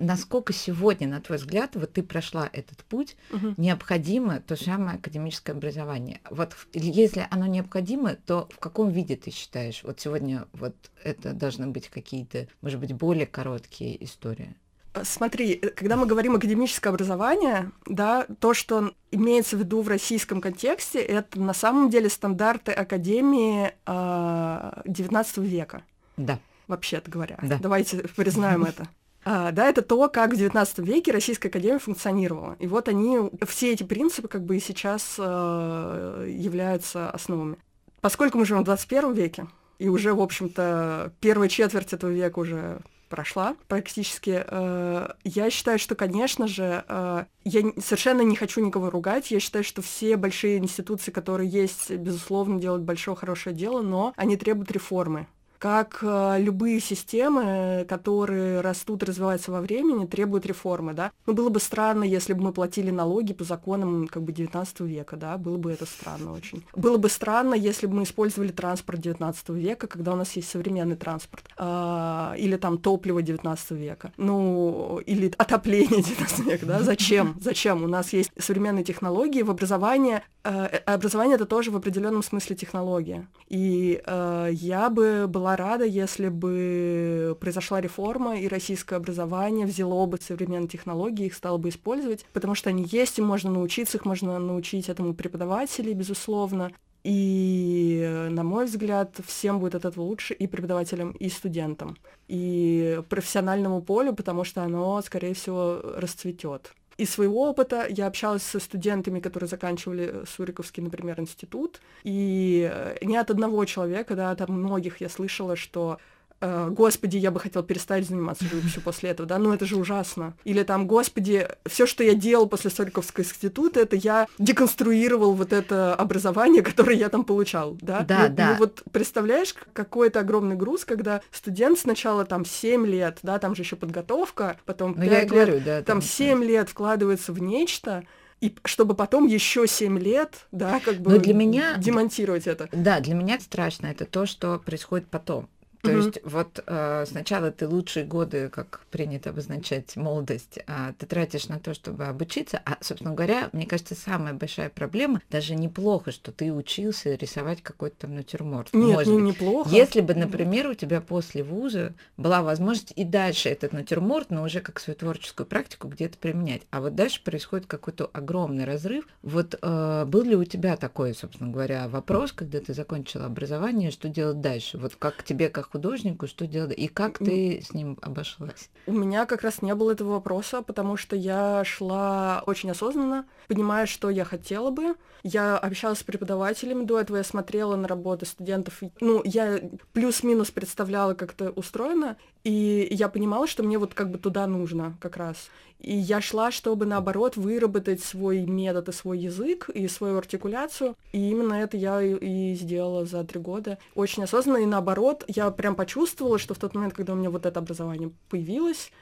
А 0.00 0.04
насколько 0.04 0.52
сегодня, 0.52 1.06
на 1.06 1.20
твой 1.20 1.38
взгляд, 1.38 1.76
вот 1.76 1.92
ты 1.92 2.02
прошла 2.02 2.48
этот 2.52 2.84
путь, 2.84 3.16
угу. 3.30 3.54
необходимо 3.56 4.40
то 4.40 4.56
самое 4.56 4.96
академическое 4.96 5.54
образование? 5.54 6.20
Вот 6.30 6.56
если 6.72 7.26
оно 7.30 7.46
необходимо, 7.46 8.14
то 8.14 8.48
в 8.50 8.58
каком 8.58 8.90
виде 8.90 9.16
ты 9.16 9.30
считаешь? 9.30 9.82
Вот 9.82 10.00
сегодня 10.00 10.46
вот 10.52 10.74
это 11.04 11.32
должны 11.32 11.66
быть 11.66 11.88
какие-то, 11.88 12.48
может 12.62 12.80
быть, 12.80 12.92
более 12.92 13.26
короткие 13.26 14.02
истории? 14.02 14.54
Э, 14.94 15.04
смотри, 15.04 15.52
э, 15.52 15.68
когда 15.68 15.96
мы 15.96 16.06
говорим 16.06 16.34
академическое 16.36 16.92
образование, 16.92 17.70
да, 17.86 18.26
то, 18.40 18.54
что 18.54 18.92
имеется 19.10 19.56
в 19.56 19.60
виду 19.60 19.82
в 19.82 19.88
российском 19.88 20.40
контексте, 20.40 21.00
это 21.00 21.38
на 21.40 21.54
самом 21.54 21.90
деле 21.90 22.08
стандарты 22.08 22.72
академии 22.72 23.66
э, 23.66 23.72
а, 23.86 24.82
XIX 24.86 25.44
века. 25.44 25.82
Да. 26.16 26.38
Вообще-то 26.68 27.10
говоря. 27.10 27.38
Да. 27.42 27.58
Давайте 27.58 27.98
признаем 28.16 28.64
это. 28.64 28.88
А, 29.24 29.52
да, 29.52 29.68
это 29.68 29.82
то, 29.82 30.08
как 30.08 30.32
в 30.32 30.36
XIX 30.36 30.84
веке 30.84 31.12
Российская 31.12 31.48
Академия 31.48 31.78
функционировала. 31.78 32.56
И 32.58 32.66
вот 32.66 32.88
они, 32.88 33.18
все 33.46 33.72
эти 33.72 33.82
принципы 33.82 34.28
как 34.28 34.44
бы 34.44 34.56
и 34.56 34.60
сейчас 34.60 35.16
э, 35.18 36.26
являются 36.28 37.10
основами. 37.10 37.56
Поскольку 38.00 38.38
мы 38.38 38.46
живем 38.46 38.62
в 38.62 38.64
21 38.64 39.12
веке, 39.12 39.46
и 39.78 39.88
уже, 39.88 40.14
в 40.14 40.20
общем-то, 40.20 41.12
первая 41.20 41.48
четверть 41.48 41.92
этого 41.92 42.10
века 42.10 42.38
уже 42.38 42.80
прошла 43.10 43.56
практически. 43.68 44.42
Э, 44.46 45.08
я 45.24 45.50
считаю, 45.50 45.78
что, 45.78 45.94
конечно 45.94 46.46
же, 46.46 46.84
э, 46.88 47.24
я 47.44 47.62
совершенно 47.78 48.22
не 48.22 48.36
хочу 48.36 48.64
никого 48.64 48.88
ругать. 48.88 49.30
Я 49.30 49.40
считаю, 49.40 49.64
что 49.64 49.82
все 49.82 50.16
большие 50.16 50.58
институции, 50.58 51.10
которые 51.10 51.50
есть, 51.50 51.90
безусловно, 51.90 52.58
делают 52.58 52.84
большое 52.84 53.16
хорошее 53.16 53.54
дело, 53.54 53.82
но 53.82 54.14
они 54.16 54.36
требуют 54.36 54.70
реформы 54.70 55.26
как 55.60 55.98
э, 56.00 56.36
любые 56.40 56.80
системы, 56.80 57.84
которые 57.86 58.62
растут 58.62 59.02
развиваются 59.02 59.52
во 59.52 59.60
времени, 59.60 60.06
требуют 60.06 60.46
реформы, 60.46 60.94
да. 60.94 61.12
Ну, 61.26 61.34
было 61.34 61.50
бы 61.50 61.60
странно, 61.60 62.02
если 62.02 62.32
бы 62.32 62.44
мы 62.44 62.52
платили 62.52 62.90
налоги 62.90 63.34
по 63.34 63.44
законам 63.44 64.08
как 64.08 64.22
бы 64.22 64.32
19 64.32 64.80
века, 64.80 65.16
да, 65.16 65.36
было 65.36 65.58
бы 65.58 65.70
это 65.70 65.84
странно 65.84 66.32
очень. 66.32 66.64
Было 66.74 66.96
бы 66.96 67.10
странно, 67.10 67.52
если 67.52 67.86
бы 67.86 67.96
мы 67.96 68.04
использовали 68.04 68.52
транспорт 68.52 69.00
19 69.00 69.50
века, 69.50 69.86
когда 69.86 70.14
у 70.14 70.16
нас 70.16 70.32
есть 70.32 70.48
современный 70.48 70.96
транспорт, 70.96 71.44
э, 71.58 72.34
или 72.38 72.56
там 72.56 72.78
топливо 72.78 73.20
19 73.20 73.72
века, 73.72 74.12
ну, 74.16 74.98
или 75.04 75.30
отопление 75.36 76.02
19 76.02 76.38
века, 76.46 76.64
да, 76.64 76.82
зачем? 76.82 77.36
Зачем? 77.38 77.84
У 77.84 77.86
нас 77.86 78.14
есть 78.14 78.30
современные 78.38 78.82
технологии 78.82 79.42
в 79.42 79.50
образовании, 79.50 80.22
э, 80.42 80.66
образование 80.86 81.34
это 81.34 81.44
тоже 81.44 81.70
в 81.70 81.76
определенном 81.76 82.22
смысле 82.22 82.56
технология. 82.56 83.26
И 83.50 84.00
э, 84.06 84.48
я 84.52 84.88
бы 84.88 85.26
была 85.28 85.49
была 85.50 85.56
рада, 85.56 85.84
если 85.84 86.28
бы 86.28 87.36
произошла 87.40 87.80
реформа, 87.80 88.38
и 88.38 88.48
российское 88.48 88.96
образование 88.96 89.66
взяло 89.66 90.06
бы 90.06 90.18
современные 90.20 90.68
технологии, 90.68 91.26
их 91.26 91.34
стало 91.34 91.58
бы 91.58 91.68
использовать, 91.68 92.24
потому 92.32 92.54
что 92.54 92.70
они 92.70 92.86
есть, 92.90 93.18
и 93.18 93.22
можно 93.22 93.50
научиться, 93.50 93.98
их 93.98 94.04
можно 94.04 94.38
научить 94.38 94.88
этому 94.88 95.14
преподавателей, 95.14 95.94
безусловно. 95.94 96.70
И, 97.02 98.26
на 98.30 98.44
мой 98.44 98.66
взгляд, 98.66 99.16
всем 99.26 99.58
будет 99.58 99.74
от 99.74 99.86
этого 99.86 100.04
лучше 100.04 100.34
и 100.34 100.46
преподавателям, 100.46 101.12
и 101.12 101.30
студентам, 101.30 101.96
и 102.28 103.00
профессиональному 103.08 103.80
полю, 103.80 104.12
потому 104.12 104.44
что 104.44 104.62
оно, 104.62 105.00
скорее 105.02 105.32
всего, 105.32 105.80
расцветет. 105.96 106.74
Из 107.00 107.08
своего 107.08 107.48
опыта 107.48 107.86
я 107.88 108.06
общалась 108.06 108.42
со 108.42 108.60
студентами, 108.60 109.20
которые 109.20 109.48
заканчивали 109.48 110.24
Суриковский, 110.26 110.82
например, 110.82 111.18
институт, 111.18 111.80
и 112.04 112.70
не 113.00 113.16
от 113.16 113.30
одного 113.30 113.64
человека, 113.64 114.14
да, 114.14 114.34
там 114.34 114.52
многих 114.52 115.00
я 115.00 115.08
слышала, 115.08 115.56
что 115.56 115.98
Э, 115.98 116.19
господи, 116.40 117.18
я 117.18 117.30
бы 117.30 117.38
хотел 117.38 117.62
перестать 117.62 118.06
заниматься 118.06 118.44
живописью 118.44 118.82
после 118.82 119.10
этого, 119.10 119.28
да, 119.28 119.38
ну 119.38 119.52
это 119.52 119.66
же 119.66 119.76
ужасно. 119.76 120.34
Или 120.44 120.62
там, 120.62 120.86
господи, 120.86 121.46
все, 121.66 121.86
что 121.86 122.02
я 122.02 122.14
делал 122.14 122.48
после 122.48 122.70
Сольковского 122.70 123.24
института, 123.24 123.80
это 123.80 123.96
я 123.96 124.26
деконструировал 124.38 125.34
вот 125.34 125.52
это 125.52 125.94
образование, 125.94 126.62
которое 126.70 126.96
я 126.96 127.08
там 127.08 127.24
получал, 127.24 127.76
да. 127.80 128.00
Да, 128.00 128.28
ну, 128.28 128.34
да. 128.34 128.50
Ну 128.50 128.56
вот 128.58 128.82
представляешь, 128.90 129.54
какой 129.72 130.08
это 130.08 130.20
огромный 130.20 130.56
груз, 130.56 130.84
когда 130.84 131.20
студент 131.30 131.78
сначала 131.78 132.24
там 132.24 132.44
7 132.44 132.86
лет, 132.86 133.18
да, 133.22 133.38
там 133.38 133.54
же 133.54 133.62
еще 133.62 133.76
подготовка, 133.76 134.56
потом 134.64 134.94
ну, 134.96 135.02
5 135.02 135.10
я 135.10 135.20
лет, 135.20 135.28
говорю, 135.28 135.60
да, 135.64 135.82
там 135.82 136.00
7 136.00 136.42
лет 136.44 136.70
вкладывается 136.70 137.32
в 137.32 137.40
нечто, 137.40 138.04
и 138.40 138.54
чтобы 138.64 138.94
потом 138.94 139.26
еще 139.26 139.66
7 139.66 139.98
лет, 139.98 140.46
да, 140.50 140.80
как 140.80 140.96
бы 140.96 141.12
Но 141.12 141.18
для 141.18 141.34
меня, 141.34 141.76
демонтировать 141.76 142.46
это. 142.46 142.68
Да, 142.72 143.00
для 143.00 143.14
меня 143.14 143.38
страшно 143.38 143.88
это 143.88 144.06
то, 144.06 144.24
что 144.24 144.58
происходит 144.58 145.06
потом 145.08 145.48
То 145.82 145.90
mm-hmm. 145.90 146.04
есть 146.04 146.20
вот 146.24 146.62
э, 146.66 147.04
сначала 147.06 147.50
ты 147.50 147.66
лучшие 147.66 148.04
годы, 148.04 148.50
как 148.50 148.80
принято 148.90 149.30
обозначать 149.30 149.96
молодость, 149.96 150.58
э, 150.66 150.92
ты 150.98 151.06
тратишь 151.06 151.48
на 151.48 151.58
то, 151.58 151.72
чтобы 151.72 152.04
обучиться, 152.04 152.60
а, 152.66 152.76
собственно 152.80 153.14
говоря, 153.14 153.48
мне 153.52 153.66
кажется, 153.66 153.94
самая 153.94 154.34
большая 154.34 154.68
проблема, 154.68 155.22
даже 155.30 155.54
неплохо, 155.54 156.12
что 156.12 156.32
ты 156.32 156.52
учился 156.52 157.14
рисовать 157.14 157.62
какой-то 157.62 158.00
там 158.00 158.14
натюрморт. 158.14 158.74
Нет, 158.74 158.94
Может 158.94 159.08
не, 159.08 159.20
быть. 159.20 159.24
неплохо. 159.24 159.70
Если 159.70 160.02
бы, 160.02 160.14
например, 160.14 160.68
у 160.68 160.74
тебя 160.74 161.00
после 161.00 161.42
вуза 161.42 161.94
была 162.18 162.42
возможность 162.42 162.92
и 162.96 163.04
дальше 163.04 163.48
этот 163.48 163.72
натюрморт, 163.72 164.30
но 164.30 164.42
уже 164.42 164.60
как 164.60 164.80
свою 164.80 164.98
творческую 164.98 165.46
практику 165.46 165.88
где-то 165.88 166.18
применять, 166.18 166.62
а 166.70 166.82
вот 166.82 166.94
дальше 166.94 167.24
происходит 167.24 167.66
какой-то 167.66 168.10
огромный 168.12 168.64
разрыв. 168.64 169.06
Вот 169.22 169.58
э, 169.60 170.04
был 170.06 170.22
ли 170.24 170.36
у 170.36 170.44
тебя 170.44 170.76
такой, 170.76 171.14
собственно 171.14 171.50
говоря, 171.50 171.88
вопрос, 171.88 172.32
когда 172.32 172.60
ты 172.60 172.74
закончила 172.74 173.24
образование, 173.24 173.90
что 173.90 174.08
делать 174.08 174.42
дальше? 174.42 174.76
Вот 174.76 174.94
как 174.96 175.22
тебе, 175.22 175.48
как 175.48 175.69
художнику, 175.70 176.26
что 176.26 176.46
делать, 176.46 176.74
и 176.76 176.88
как 176.88 177.18
ты 177.18 177.62
с 177.62 177.72
ним 177.72 177.98
обошлась? 178.02 178.70
У 178.86 178.92
меня 178.92 179.26
как 179.26 179.42
раз 179.42 179.62
не 179.62 179.74
было 179.74 179.92
этого 179.92 180.12
вопроса, 180.12 180.62
потому 180.62 180.96
что 180.96 181.16
я 181.16 181.62
шла 181.64 182.42
очень 182.46 182.70
осознанно, 182.70 183.26
понимая, 183.48 183.86
что 183.86 184.10
я 184.10 184.24
хотела 184.24 184.70
бы. 184.70 184.94
Я 185.22 185.58
общалась 185.58 185.98
с 185.98 186.02
преподавателями, 186.02 186.84
до 186.84 186.98
этого 186.98 187.18
я 187.18 187.24
смотрела 187.24 187.76
на 187.76 187.86
работы 187.86 188.26
студентов. 188.26 188.80
Ну, 189.00 189.22
я 189.24 189.60
плюс-минус 189.92 190.50
представляла, 190.50 191.14
как 191.14 191.32
это 191.34 191.50
устроено, 191.50 192.16
и 192.44 192.88
я 192.90 193.08
понимала, 193.08 193.46
что 193.46 193.62
мне 193.62 193.78
вот 193.78 193.94
как 193.94 194.10
бы 194.10 194.18
туда 194.18 194.46
нужно 194.46 194.96
как 195.00 195.16
раз. 195.16 195.50
И 195.80 195.96
я 195.96 196.20
шла, 196.20 196.50
чтобы, 196.50 196.84
наоборот, 196.84 197.36
выработать 197.36 198.02
свой 198.02 198.40
метод 198.40 198.90
и 198.90 198.92
свой 198.92 199.18
язык, 199.18 199.70
и 199.70 199.88
свою 199.88 200.18
артикуляцию. 200.18 200.94
И 201.12 201.30
именно 201.30 201.54
это 201.54 201.76
я 201.76 202.02
и 202.02 202.54
сделала 202.54 203.06
за 203.06 203.24
три 203.24 203.40
года. 203.40 203.78
Очень 203.94 204.24
осознанно, 204.24 204.58
и 204.58 204.66
наоборот, 204.66 205.24
я 205.26 205.50
прям 205.50 205.74
почувствовала, 205.74 206.38
что 206.38 206.54
в 206.54 206.58
тот 206.58 206.74
момент, 206.74 206.92
когда 206.94 207.14
у 207.14 207.16
меня 207.16 207.30
вот 207.30 207.46
это 207.46 207.60
образование 207.60 208.10
появилось, 208.28 208.92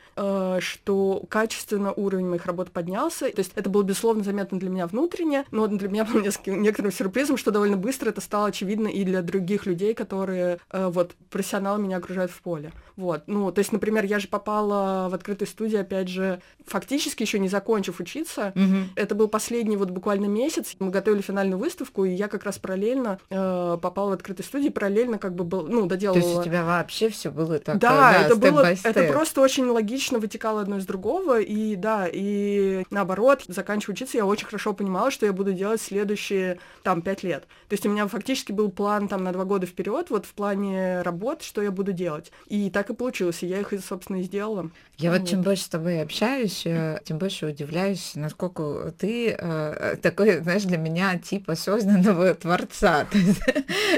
что 0.60 1.22
качественно 1.28 1.92
уровень 1.92 2.26
моих 2.26 2.46
работ 2.46 2.70
поднялся. 2.70 3.30
То 3.30 3.40
есть 3.40 3.52
это 3.54 3.70
было, 3.70 3.82
безусловно, 3.82 4.24
заметно 4.24 4.58
для 4.58 4.70
меня 4.70 4.86
внутренне, 4.86 5.44
но 5.50 5.66
для 5.66 5.88
меня 5.88 6.04
было 6.04 6.22
некоторым 6.46 6.92
сюрпризом, 6.92 7.36
что 7.36 7.50
довольно 7.50 7.76
быстро 7.76 8.10
это 8.10 8.20
стало 8.20 8.48
очевидно 8.48 8.88
и 8.88 9.04
для 9.04 9.22
других 9.22 9.66
людей, 9.66 9.94
которые 9.94 10.58
э, 10.70 10.88
вот 10.88 11.14
профессионалы 11.30 11.82
меня 11.82 11.98
окружают 11.98 12.30
в 12.30 12.40
поле. 12.40 12.72
Вот. 12.96 13.22
Ну, 13.26 13.52
то 13.52 13.60
есть, 13.60 13.72
например, 13.72 14.04
я 14.04 14.18
же 14.18 14.26
попала 14.26 15.08
в 15.08 15.14
открытую 15.14 15.46
студию, 15.46 15.82
опять 15.82 16.08
же, 16.08 16.40
фактически 16.66 17.22
еще 17.22 17.38
не 17.38 17.48
закончив 17.48 18.00
учиться. 18.00 18.52
Мгм. 18.56 18.90
Это 18.96 19.14
был 19.14 19.28
последний 19.28 19.76
вот 19.76 19.90
буквально 19.90 20.26
месяц. 20.26 20.74
Мы 20.80 20.90
готовили 20.90 21.22
финальную 21.22 21.58
выставку, 21.58 22.04
и 22.04 22.10
я 22.10 22.26
как 22.26 22.42
раз 22.42 22.58
параллельно 22.58 23.20
э, 23.30 23.78
попала 23.80 24.10
в 24.10 24.12
открытую 24.14 24.44
студию, 24.44 24.72
параллельно 24.72 25.18
как 25.18 25.34
бы 25.34 25.44
был, 25.44 25.68
ну, 25.68 25.82
То 25.82 25.90
доделывала. 25.90 26.18
есть 26.20 26.40
у 26.40 26.42
тебя 26.42 26.64
вообще 26.64 27.08
все 27.08 27.30
было 27.30 27.60
так, 27.60 27.78
Да, 27.78 28.22
э, 28.22 28.24
это 28.24 28.36
было, 28.36 28.66
это 28.82 29.04
просто 29.12 29.42
очень 29.42 29.66
логично 29.66 30.07
вытекало 30.16 30.62
одно 30.62 30.78
из 30.78 30.86
другого, 30.86 31.38
и 31.40 31.76
да, 31.76 32.08
и 32.10 32.84
наоборот, 32.90 33.44
заканчивая 33.48 33.92
учиться, 33.94 34.16
я 34.16 34.24
очень 34.24 34.46
хорошо 34.46 34.72
понимала, 34.72 35.10
что 35.10 35.26
я 35.26 35.34
буду 35.34 35.52
делать 35.52 35.82
следующие, 35.82 36.58
там, 36.82 37.02
пять 37.02 37.22
лет. 37.22 37.42
То 37.68 37.74
есть 37.74 37.84
у 37.84 37.90
меня 37.90 38.08
фактически 38.08 38.52
был 38.52 38.70
план 38.70 39.08
там 39.08 39.22
на 39.24 39.32
два 39.32 39.44
года 39.44 39.66
вперед, 39.66 40.08
вот 40.08 40.24
в 40.24 40.32
плане 40.32 41.02
работ, 41.02 41.42
что 41.42 41.60
я 41.60 41.70
буду 41.70 41.92
делать. 41.92 42.32
И 42.46 42.70
так 42.70 42.88
и 42.88 42.94
получилось, 42.94 43.42
и 43.42 43.46
я 43.46 43.60
их, 43.60 43.72
собственно, 43.86 44.16
и 44.20 44.22
сделала. 44.22 44.70
Я 44.96 45.10
вот 45.12 45.20
Вот. 45.20 45.28
чем 45.28 45.42
больше 45.42 45.64
с 45.64 45.68
тобой 45.68 46.00
общаюсь, 46.00 46.62
э, 46.64 46.98
тем 47.04 47.18
больше 47.18 47.46
удивляюсь, 47.46 48.12
насколько 48.14 48.92
ты 48.98 49.36
э, 49.38 49.96
такой, 50.00 50.38
знаешь, 50.38 50.62
для 50.62 50.78
меня 50.78 51.18
тип 51.18 51.50
осознанного 51.50 52.34
творца. 52.34 53.04
То 53.12 53.18
есть 53.18 53.40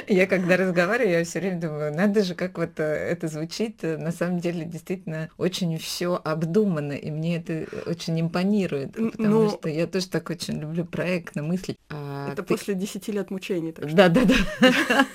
я 0.08 0.26
когда 0.26 0.56
разговариваю, 0.56 1.18
я 1.18 1.24
все 1.24 1.40
время 1.40 1.60
думаю, 1.60 1.94
надо 1.94 2.22
же, 2.24 2.34
как 2.34 2.58
вот 2.58 2.78
э, 2.78 2.82
это 2.82 3.28
звучит. 3.28 3.78
э, 3.82 3.96
На 3.96 4.10
самом 4.12 4.40
деле, 4.40 4.64
действительно, 4.64 5.28
очень 5.38 5.76
все 5.78 5.99
обдуманно, 6.06 6.92
и 6.92 7.10
мне 7.10 7.36
это 7.36 7.66
очень 7.86 8.20
импонирует, 8.20 8.92
потому 8.92 9.42
ну- 9.44 9.50
что 9.50 9.68
я 9.68 9.86
тоже 9.86 10.08
так 10.08 10.30
очень 10.30 10.60
люблю 10.60 10.84
проектно 10.84 11.42
мыслить. 11.42 11.78
А 11.88 12.32
это 12.32 12.42
ты- 12.42 12.54
после 12.54 12.74
десяти 12.74 13.12
лет 13.12 13.30
мучений. 13.30 13.72
Так. 13.72 13.92
Да, 13.94 14.08
да, 14.08 14.22
да. 14.24 15.06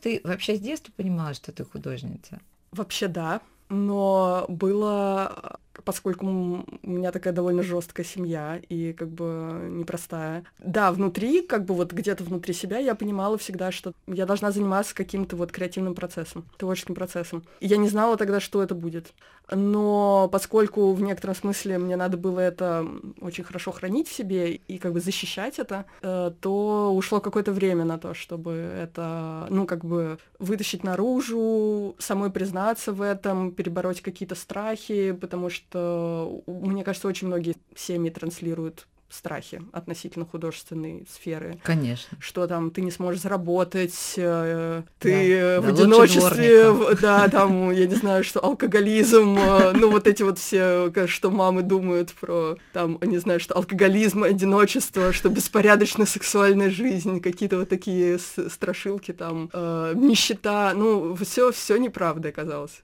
Ты 0.00 0.20
вообще 0.24 0.56
с 0.56 0.60
детства 0.60 0.92
понимала, 0.96 1.32
что 1.34 1.52
ты 1.52 1.64
художница? 1.64 2.40
Вообще 2.72 3.06
да, 3.08 3.40
но 3.68 4.46
было, 4.48 5.58
поскольку 5.84 6.26
у 6.26 6.66
меня 6.82 7.12
такая 7.12 7.32
довольно 7.32 7.62
жесткая 7.62 8.04
семья 8.04 8.60
и 8.68 8.92
как 8.92 9.08
бы 9.08 9.68
непростая. 9.70 10.44
Да, 10.58 10.92
внутри, 10.92 11.42
как 11.42 11.64
бы 11.64 11.74
вот 11.74 11.92
где-то 11.92 12.24
внутри 12.24 12.54
себя 12.54 12.78
я 12.78 12.94
понимала 12.94 13.38
всегда, 13.38 13.72
что 13.72 13.92
я 14.06 14.26
должна 14.26 14.50
заниматься 14.50 14.94
каким-то 14.94 15.36
вот 15.36 15.52
креативным 15.52 15.94
процессом, 15.94 16.44
творческим 16.56 16.94
процессом. 16.94 17.44
И 17.60 17.66
я 17.66 17.76
не 17.76 17.88
знала 17.88 18.16
тогда, 18.16 18.40
что 18.40 18.62
это 18.62 18.74
будет. 18.74 19.12
Но 19.50 20.28
поскольку 20.30 20.92
в 20.92 21.02
некотором 21.02 21.34
смысле 21.34 21.78
мне 21.78 21.96
надо 21.96 22.16
было 22.16 22.40
это 22.40 22.86
очень 23.20 23.44
хорошо 23.44 23.72
хранить 23.72 24.08
в 24.08 24.12
себе 24.12 24.54
и 24.54 24.78
как 24.78 24.92
бы 24.92 25.00
защищать 25.00 25.58
это, 25.58 25.84
э, 26.02 26.30
то 26.40 26.94
ушло 26.94 27.20
какое-то 27.20 27.52
время 27.52 27.84
на 27.84 27.98
то, 27.98 28.14
чтобы 28.14 28.52
это, 28.52 29.46
ну, 29.50 29.66
как 29.66 29.84
бы 29.84 30.18
вытащить 30.38 30.84
наружу, 30.84 31.96
самой 31.98 32.30
признаться 32.30 32.92
в 32.92 33.02
этом, 33.02 33.52
перебороть 33.52 34.00
какие-то 34.00 34.34
страхи, 34.34 35.12
потому 35.12 35.50
что, 35.50 35.61
у- 35.74 36.66
мне 36.66 36.84
кажется, 36.84 37.08
очень 37.08 37.26
многие 37.28 37.56
семьи 37.76 38.10
транслируют 38.10 38.86
страхи 39.12 39.60
относительно 39.72 40.24
художественной 40.24 41.06
сферы 41.12 41.60
Конечно. 41.62 42.16
что 42.18 42.46
там 42.46 42.70
ты 42.70 42.80
не 42.80 42.90
сможешь 42.90 43.20
заработать, 43.20 44.14
э, 44.16 44.82
ты 44.98 45.38
Да, 45.56 45.60
в 45.60 45.64
да, 45.64 45.68
одиночестве, 45.82 46.96
да, 46.98 47.28
там, 47.28 47.70
я 47.72 47.86
не 47.86 47.94
знаю, 47.94 48.24
что 48.24 48.42
алкоголизм, 48.42 49.36
э, 49.38 49.72
ну 49.74 49.90
вот 49.90 50.06
эти 50.06 50.22
вот 50.22 50.38
все, 50.38 50.90
что 51.06 51.30
мамы 51.30 51.62
думают 51.62 52.14
про, 52.14 52.56
там, 52.72 52.98
не 53.02 53.18
знаю, 53.18 53.38
что 53.38 53.54
алкоголизм, 53.54 54.22
одиночество, 54.22 55.12
что 55.12 55.28
беспорядочная 55.28 56.06
сексуальная 56.06 56.70
жизнь, 56.70 57.20
какие-то 57.20 57.58
вот 57.58 57.68
такие 57.68 58.18
страшилки 58.18 59.12
там, 59.12 59.50
э, 59.52 59.92
нищета, 59.94 60.72
ну 60.74 61.14
все, 61.16 61.52
все 61.52 61.76
неправда 61.76 62.30
оказалось. 62.30 62.82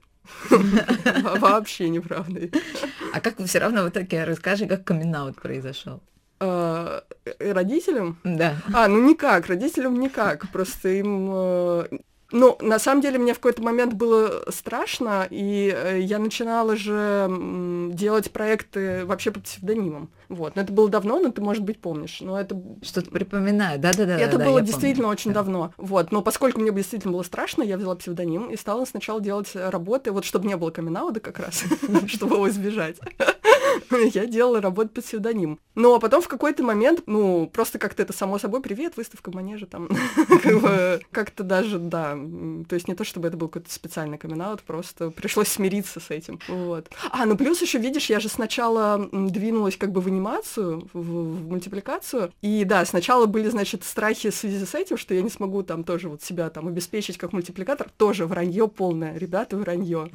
Во- 0.49 1.35
Вообще 1.39 1.89
неправда. 1.89 2.49
А 3.13 3.19
как 3.21 3.39
все 3.45 3.59
равно 3.59 3.83
в 3.83 3.89
итоге 3.89 4.23
расскажи, 4.23 4.65
как 4.67 4.83
камин 4.83 5.11
произошел? 5.33 6.01
Э, 6.39 7.01
Родителям 7.39 8.17
Да. 8.23 8.55
А, 8.73 8.87
ну 8.87 9.09
никак, 9.09 9.47
родителям 9.47 9.99
никак, 9.99 10.49
просто 10.51 10.89
им... 10.89 11.31
Ну, 12.31 12.57
на 12.61 12.77
самом 12.77 13.01
деле, 13.01 13.17
мне 13.17 13.33
в 13.33 13.37
какой-то 13.37 13.63
момент 13.63 13.93
было 13.93 14.43
страшно, 14.49 15.27
и 15.29 15.73
э, 15.75 15.99
я 16.01 16.19
начинала 16.19 16.75
же 16.75 17.27
делать 17.91 18.31
проекты 18.31 19.05
вообще 19.05 19.31
под 19.31 19.43
псевдонимом. 19.43 20.11
Вот, 20.29 20.55
но 20.55 20.61
это 20.61 20.71
было 20.71 20.89
давно, 20.89 21.19
но 21.19 21.31
ты, 21.31 21.41
может 21.41 21.63
быть, 21.63 21.81
помнишь. 21.81 22.19
Но 22.21 22.39
это, 22.39 22.61
Что-то 22.83 23.09
припоминаю. 23.09 23.79
Да-да-да. 23.79 24.19
это 24.19 24.37
да, 24.37 24.45
было 24.45 24.61
действительно 24.61 25.05
помню. 25.05 25.13
очень 25.13 25.31
Да. 25.31 25.39
давно. 25.41 25.73
Вот, 25.77 26.11
но 26.11 26.21
поскольку 26.21 26.61
мне 26.61 26.71
действительно 26.71 27.13
было 27.13 27.23
страшно, 27.23 27.63
я 27.63 27.77
взяла 27.77 27.95
псевдоним 27.95 28.51
и 28.51 28.57
стала 28.57 28.85
сначала 28.85 29.19
делать 29.21 29.49
работы, 29.55 30.11
вот 30.11 30.23
чтобы 30.23 30.47
не 30.47 30.55
было 30.55 30.69
камин 30.69 30.89
как 31.21 31.39
раз, 31.39 31.63
чтобы 32.07 32.35
его 32.35 32.49
избежать. 32.49 32.97
Я 34.13 34.25
делала 34.25 34.61
работу 34.61 34.89
под 34.89 35.05
псевдоним. 35.05 35.59
Но 35.75 35.99
потом 35.99 36.21
в 36.21 36.27
какой-то 36.27 36.63
момент, 36.63 37.03
ну, 37.05 37.49
просто 37.53 37.79
как-то 37.79 38.01
это 38.03 38.13
само 38.13 38.39
собой, 38.39 38.61
привет, 38.61 38.97
выставка 38.97 39.31
в 39.31 39.35
манеже 39.35 39.65
там. 39.65 39.89
Как-то 41.11 41.43
даже, 41.43 41.79
да. 41.79 42.17
То 42.67 42.75
есть 42.75 42.87
не 42.87 42.95
то, 42.95 43.03
чтобы 43.03 43.27
это 43.27 43.37
был 43.37 43.47
какой-то 43.47 43.71
специальный 43.71 44.17
камин 44.17 44.39
просто 44.65 45.09
пришлось 45.11 45.49
смириться 45.49 45.99
с 45.99 46.09
этим. 46.09 46.39
Вот. 46.47 46.89
А, 47.11 47.25
ну 47.25 47.35
плюс 47.35 47.61
еще, 47.61 47.77
видишь, 47.77 48.09
я 48.09 48.19
же 48.19 48.29
сначала 48.29 49.09
двинулась 49.11 49.75
как 49.75 49.91
бы 49.91 50.01
в 50.01 50.07
анимацию, 50.07 50.87
в, 50.93 50.99
в 50.99 51.49
мультипликацию. 51.49 52.31
И 52.41 52.63
да, 52.63 52.85
сначала 52.85 53.25
были, 53.25 53.49
значит, 53.49 53.83
страхи 53.83 54.29
в 54.29 54.35
связи 54.35 54.65
с 54.65 54.75
этим, 54.75 54.97
что 54.97 55.13
я 55.13 55.21
не 55.21 55.29
смогу 55.29 55.63
там 55.63 55.83
тоже 55.83 56.09
вот 56.09 56.23
себя 56.23 56.49
там 56.49 56.67
обеспечить 56.67 57.17
как 57.17 57.33
мультипликатор. 57.33 57.89
Тоже 57.97 58.25
вранье 58.25 58.67
полное. 58.67 59.17
Ребята, 59.17 59.57
вранье. 59.57 60.09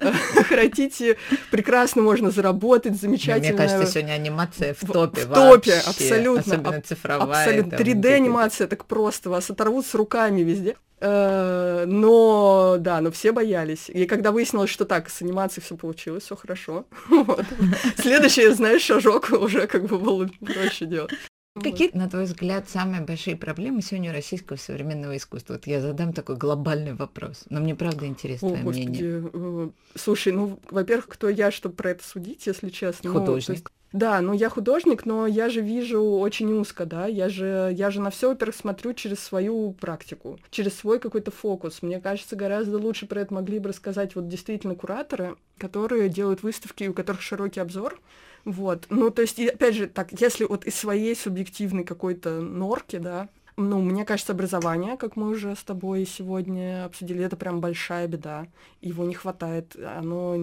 Хотите, 0.48 1.16
прекрасно 1.50 2.02
можно 2.02 2.30
заработать, 2.30 2.95
Да, 2.96 3.08
замечательно. 3.08 3.48
Мне 3.48 3.52
кажется, 3.56 3.92
сегодня 3.92 4.12
анимация 4.12 4.74
в 4.74 4.80
топе 4.80 5.22
в 5.22 5.28
топе, 5.28 5.72
вообще. 5.72 5.72
абсолютно, 5.88 6.40
Особенно 6.54 6.80
цифровая. 6.82 7.44
Абсолютно. 7.44 7.76
там, 7.76 7.86
3D-анимация 7.86 8.66
так 8.66 8.84
просто, 8.86 9.30
вас 9.30 9.50
оторвут 9.50 9.86
с 9.86 9.94
руками 9.94 10.40
везде. 10.42 10.76
Э, 10.98 11.84
Но, 11.86 12.76
да, 12.80 13.00
но 13.00 13.10
все 13.10 13.32
боялись. 13.32 13.90
И 13.90 14.06
когда 14.06 14.32
выяснилось, 14.32 14.70
что 14.70 14.84
так, 14.84 15.10
с 15.10 15.20
анимацией 15.22 15.62
все 15.64 15.76
получилось, 15.76 16.24
все 16.24 16.36
хорошо. 16.36 16.86
Следующий, 17.98 18.48
знаешь, 18.50 18.82
шажок 18.82 19.30
уже 19.30 19.66
как 19.66 19.86
бы 19.86 19.98
было 19.98 20.28
проще 20.40 20.86
делать. 20.86 21.12
Какие, 21.62 21.90
на 21.96 22.08
твой 22.08 22.24
взгляд, 22.24 22.68
самые 22.68 23.02
большие 23.02 23.36
проблемы 23.36 23.82
сегодня 23.82 24.10
у 24.10 24.14
российского 24.14 24.56
современного 24.56 25.16
искусства? 25.16 25.54
Вот 25.54 25.66
я 25.66 25.80
задам 25.80 26.12
такой 26.12 26.36
глобальный 26.36 26.94
вопрос, 26.94 27.44
но 27.50 27.60
мне 27.60 27.74
правда 27.74 28.06
интересно 28.06 28.48
твое 28.50 28.64
мнение. 28.64 29.20
господи. 29.20 29.30
э, 29.34 29.68
Слушай, 29.98 30.32
ну, 30.32 30.58
во-первых, 30.70 31.08
кто 31.08 31.28
я, 31.28 31.50
чтобы 31.50 31.74
про 31.74 31.90
это 31.90 32.04
судить, 32.06 32.46
если 32.46 32.68
честно? 32.68 33.10
Ну, 33.12 33.20
Художник. 33.20 33.56
есть- 33.56 33.66
Да, 33.92 34.20
ну 34.20 34.34
я 34.34 34.50
художник, 34.50 35.06
но 35.06 35.26
я 35.26 35.48
же 35.48 35.60
вижу 35.62 36.02
очень 36.02 36.52
узко, 36.52 36.84
да, 36.84 37.06
я 37.06 37.28
же, 37.30 37.70
я 37.74 37.90
же 37.90 38.00
на 38.00 38.10
все, 38.10 38.28
во-первых, 38.28 38.54
смотрю 38.56 38.92
через 38.92 39.20
свою 39.20 39.72
практику, 39.72 40.38
через 40.50 40.74
свой 40.74 40.98
какой-то 40.98 41.30
фокус. 41.30 41.80
Мне 41.82 42.00
кажется, 42.00 42.36
гораздо 42.36 42.76
лучше 42.78 43.06
про 43.06 43.22
это 43.22 43.32
могли 43.32 43.58
бы 43.60 43.70
рассказать 43.70 44.14
вот 44.14 44.28
действительно 44.28 44.74
кураторы, 44.74 45.36
которые 45.56 46.08
делают 46.10 46.42
выставки, 46.42 46.84
у 46.84 46.92
которых 46.92 47.22
широкий 47.22 47.60
обзор, 47.60 47.98
вот. 48.46 48.86
Ну, 48.90 49.10
то 49.10 49.22
есть, 49.22 49.40
и, 49.40 49.48
опять 49.48 49.74
же, 49.74 49.88
так, 49.88 50.12
если 50.18 50.44
вот 50.44 50.64
из 50.64 50.76
своей 50.76 51.16
субъективной 51.16 51.82
какой-то 51.82 52.40
норки, 52.40 52.96
да, 52.96 53.28
ну, 53.56 53.80
мне 53.80 54.04
кажется, 54.04 54.32
образование, 54.32 54.96
как 54.96 55.16
мы 55.16 55.28
уже 55.28 55.56
с 55.56 55.62
тобой 55.62 56.04
сегодня 56.06 56.84
обсудили, 56.84 57.24
это 57.24 57.36
прям 57.36 57.60
большая 57.60 58.06
беда. 58.06 58.46
Его 58.82 59.04
не 59.04 59.14
хватает, 59.14 59.76
оно 59.76 60.34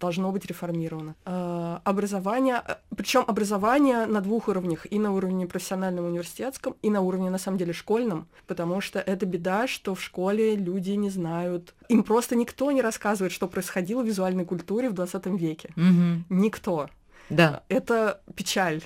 должно 0.00 0.32
быть 0.32 0.46
реформировано. 0.46 1.14
А, 1.24 1.80
образование, 1.84 2.60
э, 2.66 2.74
причем 2.96 3.24
образование 3.26 4.06
на 4.06 4.20
двух 4.20 4.48
уровнях, 4.48 4.86
и 4.90 4.98
на 4.98 5.12
уровне 5.12 5.46
профессиональном 5.46 6.06
университетском, 6.06 6.74
и 6.82 6.90
на 6.90 7.00
уровне, 7.02 7.30
на 7.30 7.38
самом 7.38 7.58
деле, 7.58 7.72
школьном, 7.72 8.26
потому 8.46 8.80
что 8.80 8.98
это 8.98 9.24
беда, 9.24 9.68
что 9.68 9.94
в 9.94 10.02
школе 10.02 10.56
люди 10.56 10.90
не 10.90 11.10
знают, 11.10 11.74
им 11.88 12.02
просто 12.02 12.34
никто 12.34 12.72
не 12.72 12.82
рассказывает, 12.82 13.32
что 13.32 13.46
происходило 13.46 14.02
в 14.02 14.06
визуальной 14.06 14.44
культуре 14.44 14.88
в 14.88 14.94
20 14.94 15.26
веке. 15.26 15.70
Угу. 15.76 16.24
Никто. 16.30 16.88
Да. 17.30 17.62
Это 17.68 18.20
печаль. 18.34 18.82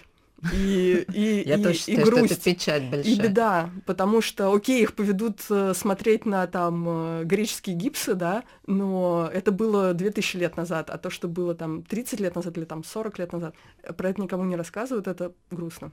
И, 0.53 1.07
и, 1.13 1.49
Я 1.49 1.57
и, 1.57 1.63
тоже 1.63 1.75
считаю, 1.79 2.01
и 2.01 2.03
грусть, 2.05 2.25
что 2.27 2.35
это 2.35 2.45
печаль 2.45 2.83
большая. 2.91 3.15
и 3.15 3.21
беда, 3.21 3.71
потому 3.87 4.21
что, 4.21 4.53
окей, 4.53 4.83
их 4.83 4.95
поведут 4.95 5.41
э, 5.49 5.73
смотреть 5.75 6.27
на 6.27 6.47
там 6.47 6.85
э, 6.87 7.25
греческие 7.25 7.75
гипсы, 7.75 8.15
да, 8.15 8.45
но 8.67 9.31
это 9.33 9.51
было 9.51 9.95
2000 9.95 10.37
лет 10.37 10.57
назад, 10.57 10.91
а 10.91 10.99
то, 10.99 11.09
что 11.09 11.29
было 11.29 11.55
там 11.55 11.83
30 11.83 12.21
лет 12.21 12.35
назад 12.35 12.59
или 12.59 12.65
там 12.65 12.85
40 12.85 13.19
лет 13.19 13.33
назад, 13.33 13.55
про 13.97 14.11
это 14.11 14.21
никому 14.21 14.45
не 14.45 14.57
рассказывают, 14.57 15.09
это 15.09 15.33
грустно. 15.51 15.91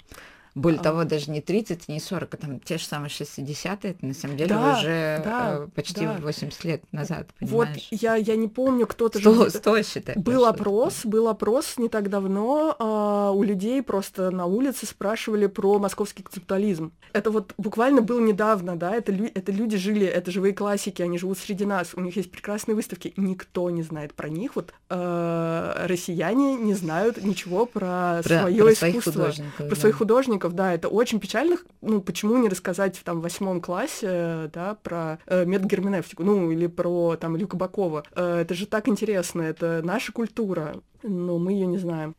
Более 0.56 0.80
А. 0.80 0.84
того, 0.84 1.04
даже 1.04 1.32
не 1.32 1.42
30, 1.42 1.88
не 1.88 2.00
40, 2.00 2.34
а 2.34 2.38
там 2.38 2.60
те 2.60 2.78
же 2.78 2.86
самые 2.86 3.10
60-е, 3.10 3.92
это 3.92 4.06
на 4.06 4.14
самом 4.14 4.38
деле 4.38 4.50
Да, 4.50 4.78
уже 4.78 5.22
да, 5.26 5.56
э, 5.64 5.68
почти 5.74 6.06
да. 6.06 6.18
80 6.22 6.64
лет 6.64 6.84
назад, 6.92 7.28
Вот 7.42 7.66
понимаешь? 7.66 7.88
я, 7.92 8.16
я 8.16 8.36
не 8.36 8.48
помню, 8.48 8.86
кто-то 8.86 9.20
же... 9.20 9.32
100, 9.32 9.42
где-то- 9.44 9.58
100 9.58 9.84
считай. 9.84 10.16
Был 10.18 10.46
опрос, 10.46 11.06
был 11.06 11.28
опрос 11.28 11.78
не 11.78 11.90
так 11.90 12.10
давно, 12.10 12.76
а, 12.78 13.32
у 13.32 13.42
людей 13.44 13.82
просто 13.82 14.30
на 14.30 14.46
улице 14.46 14.86
спрашивали 14.86 15.48
про 15.48 15.80
московский 15.80 16.22
концептуализм. 16.24 16.92
Это 17.14 17.32
вот 17.32 17.54
буквально 17.58 18.02
было 18.02 18.20
недавно, 18.20 18.76
да, 18.76 18.94
это, 18.96 19.12
лю- 19.12 19.32
это 19.34 19.52
люди 19.52 19.78
жили, 19.78 20.06
это 20.06 20.30
живые 20.32 20.54
классики, 20.54 21.02
они 21.02 21.18
живут 21.18 21.38
среди 21.40 21.66
нас, 21.66 21.94
у 21.96 22.00
них 22.02 22.16
есть 22.16 22.32
прекрасные 22.32 22.76
выставки, 22.76 23.14
никто 23.18 23.70
не 23.70 23.82
знает 23.84 24.14
про 24.14 24.30
них, 24.30 24.56
вот 24.56 24.74
э, 24.90 25.86
россияне 25.88 26.56
не 26.56 26.74
знают 26.74 27.24
ничего 27.24 27.66
про, 27.66 28.22
Про, 28.24 28.40
свое 28.40 28.64
про 28.66 28.76
своих 28.76 28.96
искусство. 28.98 29.12
художников. 29.24 29.56
Про 29.58 29.70
да. 29.70 29.76
своих 29.76 29.96
художников, 29.96 30.43
да, 30.52 30.74
это 30.74 30.90
очень 30.90 31.20
печально. 31.20 31.58
Ну, 31.82 32.02
почему 32.02 32.38
не 32.38 32.50
рассказать 32.50 32.98
в 32.98 33.04
там 33.04 33.22
восьмом 33.22 33.62
классе, 33.62 34.50
да, 34.54 34.76
про 34.76 35.20
э, 35.26 35.46
метагерменевтику, 35.46 36.24
ну, 36.24 36.52
или 36.52 36.68
про 36.68 37.16
там 37.16 37.38
Илью 37.38 37.48
Кабакова. 37.48 38.04
Э, 38.16 38.40
это 38.42 38.54
же 38.54 38.68
так 38.68 38.88
интересно, 38.90 39.42
это 39.42 39.82
наша 39.84 40.12
культура, 40.12 40.82
но 41.04 41.38
мы 41.40 41.54
ее 41.54 41.68
не 41.68 41.78
знаем. 41.78 42.16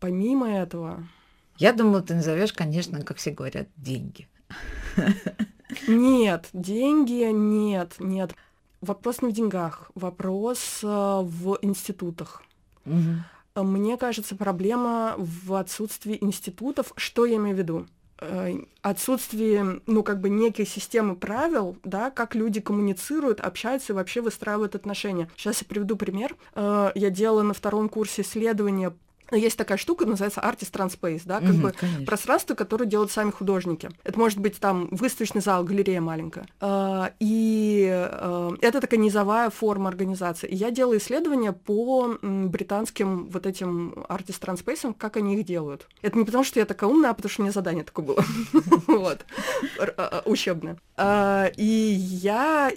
Помимо 0.00 0.50
этого, 0.50 1.08
Я 1.58 1.72
думала, 1.72 2.02
ты 2.02 2.14
назовешь, 2.14 2.52
конечно, 2.52 3.02
как 3.04 3.16
все 3.18 3.30
говорят, 3.30 3.68
деньги. 3.76 4.28
Нет, 5.88 6.48
деньги 6.52 7.30
нет, 7.32 7.94
нет. 7.98 8.34
Вопрос 8.80 9.22
не 9.22 9.30
в 9.30 9.32
деньгах, 9.32 9.90
вопрос 9.94 10.80
э, 10.82 10.86
в 10.86 11.58
институтах. 11.62 12.42
Э, 12.84 13.62
Мне 13.62 13.96
кажется, 13.96 14.34
проблема 14.34 15.14
в 15.18 15.54
отсутствии 15.54 16.18
институтов. 16.20 16.92
Что 16.96 17.24
я 17.26 17.36
имею 17.36 17.54
в 17.54 17.58
виду? 17.58 17.86
Э, 18.18 18.54
Отсутствие, 18.82 19.80
ну, 19.86 20.02
как 20.02 20.20
бы 20.20 20.28
некой 20.30 20.66
системы 20.66 21.14
правил, 21.14 21.76
да, 21.84 22.10
как 22.10 22.34
люди 22.34 22.60
коммуницируют, 22.60 23.40
общаются 23.40 23.92
и 23.92 23.96
вообще 23.96 24.20
выстраивают 24.20 24.74
отношения. 24.74 25.28
Сейчас 25.36 25.62
я 25.62 25.68
приведу 25.68 25.96
пример. 25.96 26.36
Э, 26.54 26.90
Я 26.94 27.10
делала 27.10 27.42
на 27.42 27.54
втором 27.54 27.88
курсе 27.88 28.22
исследования 28.22 28.92
ну, 29.32 29.38
есть 29.38 29.56
такая 29.56 29.78
штука, 29.78 30.04
называется 30.06 30.40
Artist 30.40 30.70
Transpace, 30.72 31.22
да, 31.24 31.40
как 31.40 31.48
Мгм, 31.54 31.62
бы 31.62 31.72
конечно. 31.72 32.04
пространство, 32.06 32.54
которое 32.54 32.84
делают 32.86 33.10
сами 33.10 33.30
художники. 33.30 33.90
Это 34.04 34.18
может 34.18 34.38
быть 34.38 34.60
там 34.60 34.88
выставочный 34.90 35.40
зал, 35.40 35.64
галерея 35.64 36.00
маленькая. 36.00 36.46
А, 36.60 37.12
И 37.18 37.88
э, 37.90 38.50
это 38.60 38.80
такая 38.80 39.00
низовая 39.00 39.48
форма 39.50 39.88
организации. 39.88 40.48
И 40.48 40.54
я 40.54 40.70
делала 40.70 40.98
исследования 40.98 41.52
по 41.52 42.16
британским 42.22 43.28
вот 43.30 43.46
этим 43.46 43.92
Artist 44.08 44.40
Transpace, 44.40 44.94
как 44.96 45.16
они 45.16 45.36
их 45.36 45.44
делают. 45.46 45.88
Это 46.02 46.18
не 46.18 46.24
потому, 46.24 46.44
что 46.44 46.60
я 46.60 46.66
такая 46.66 46.90
умная, 46.90 47.10
а 47.10 47.14
потому 47.14 47.30
что 47.30 47.42
у 47.42 47.44
меня 47.44 47.52
задание 47.52 47.84
такое 47.84 48.04
было. 48.04 48.24
Вот. 48.86 49.24
А, 49.78 49.92
а, 49.96 50.22
Учебное. 50.26 50.76
А, 50.96 51.46
И 51.56 51.64
я 51.64 52.70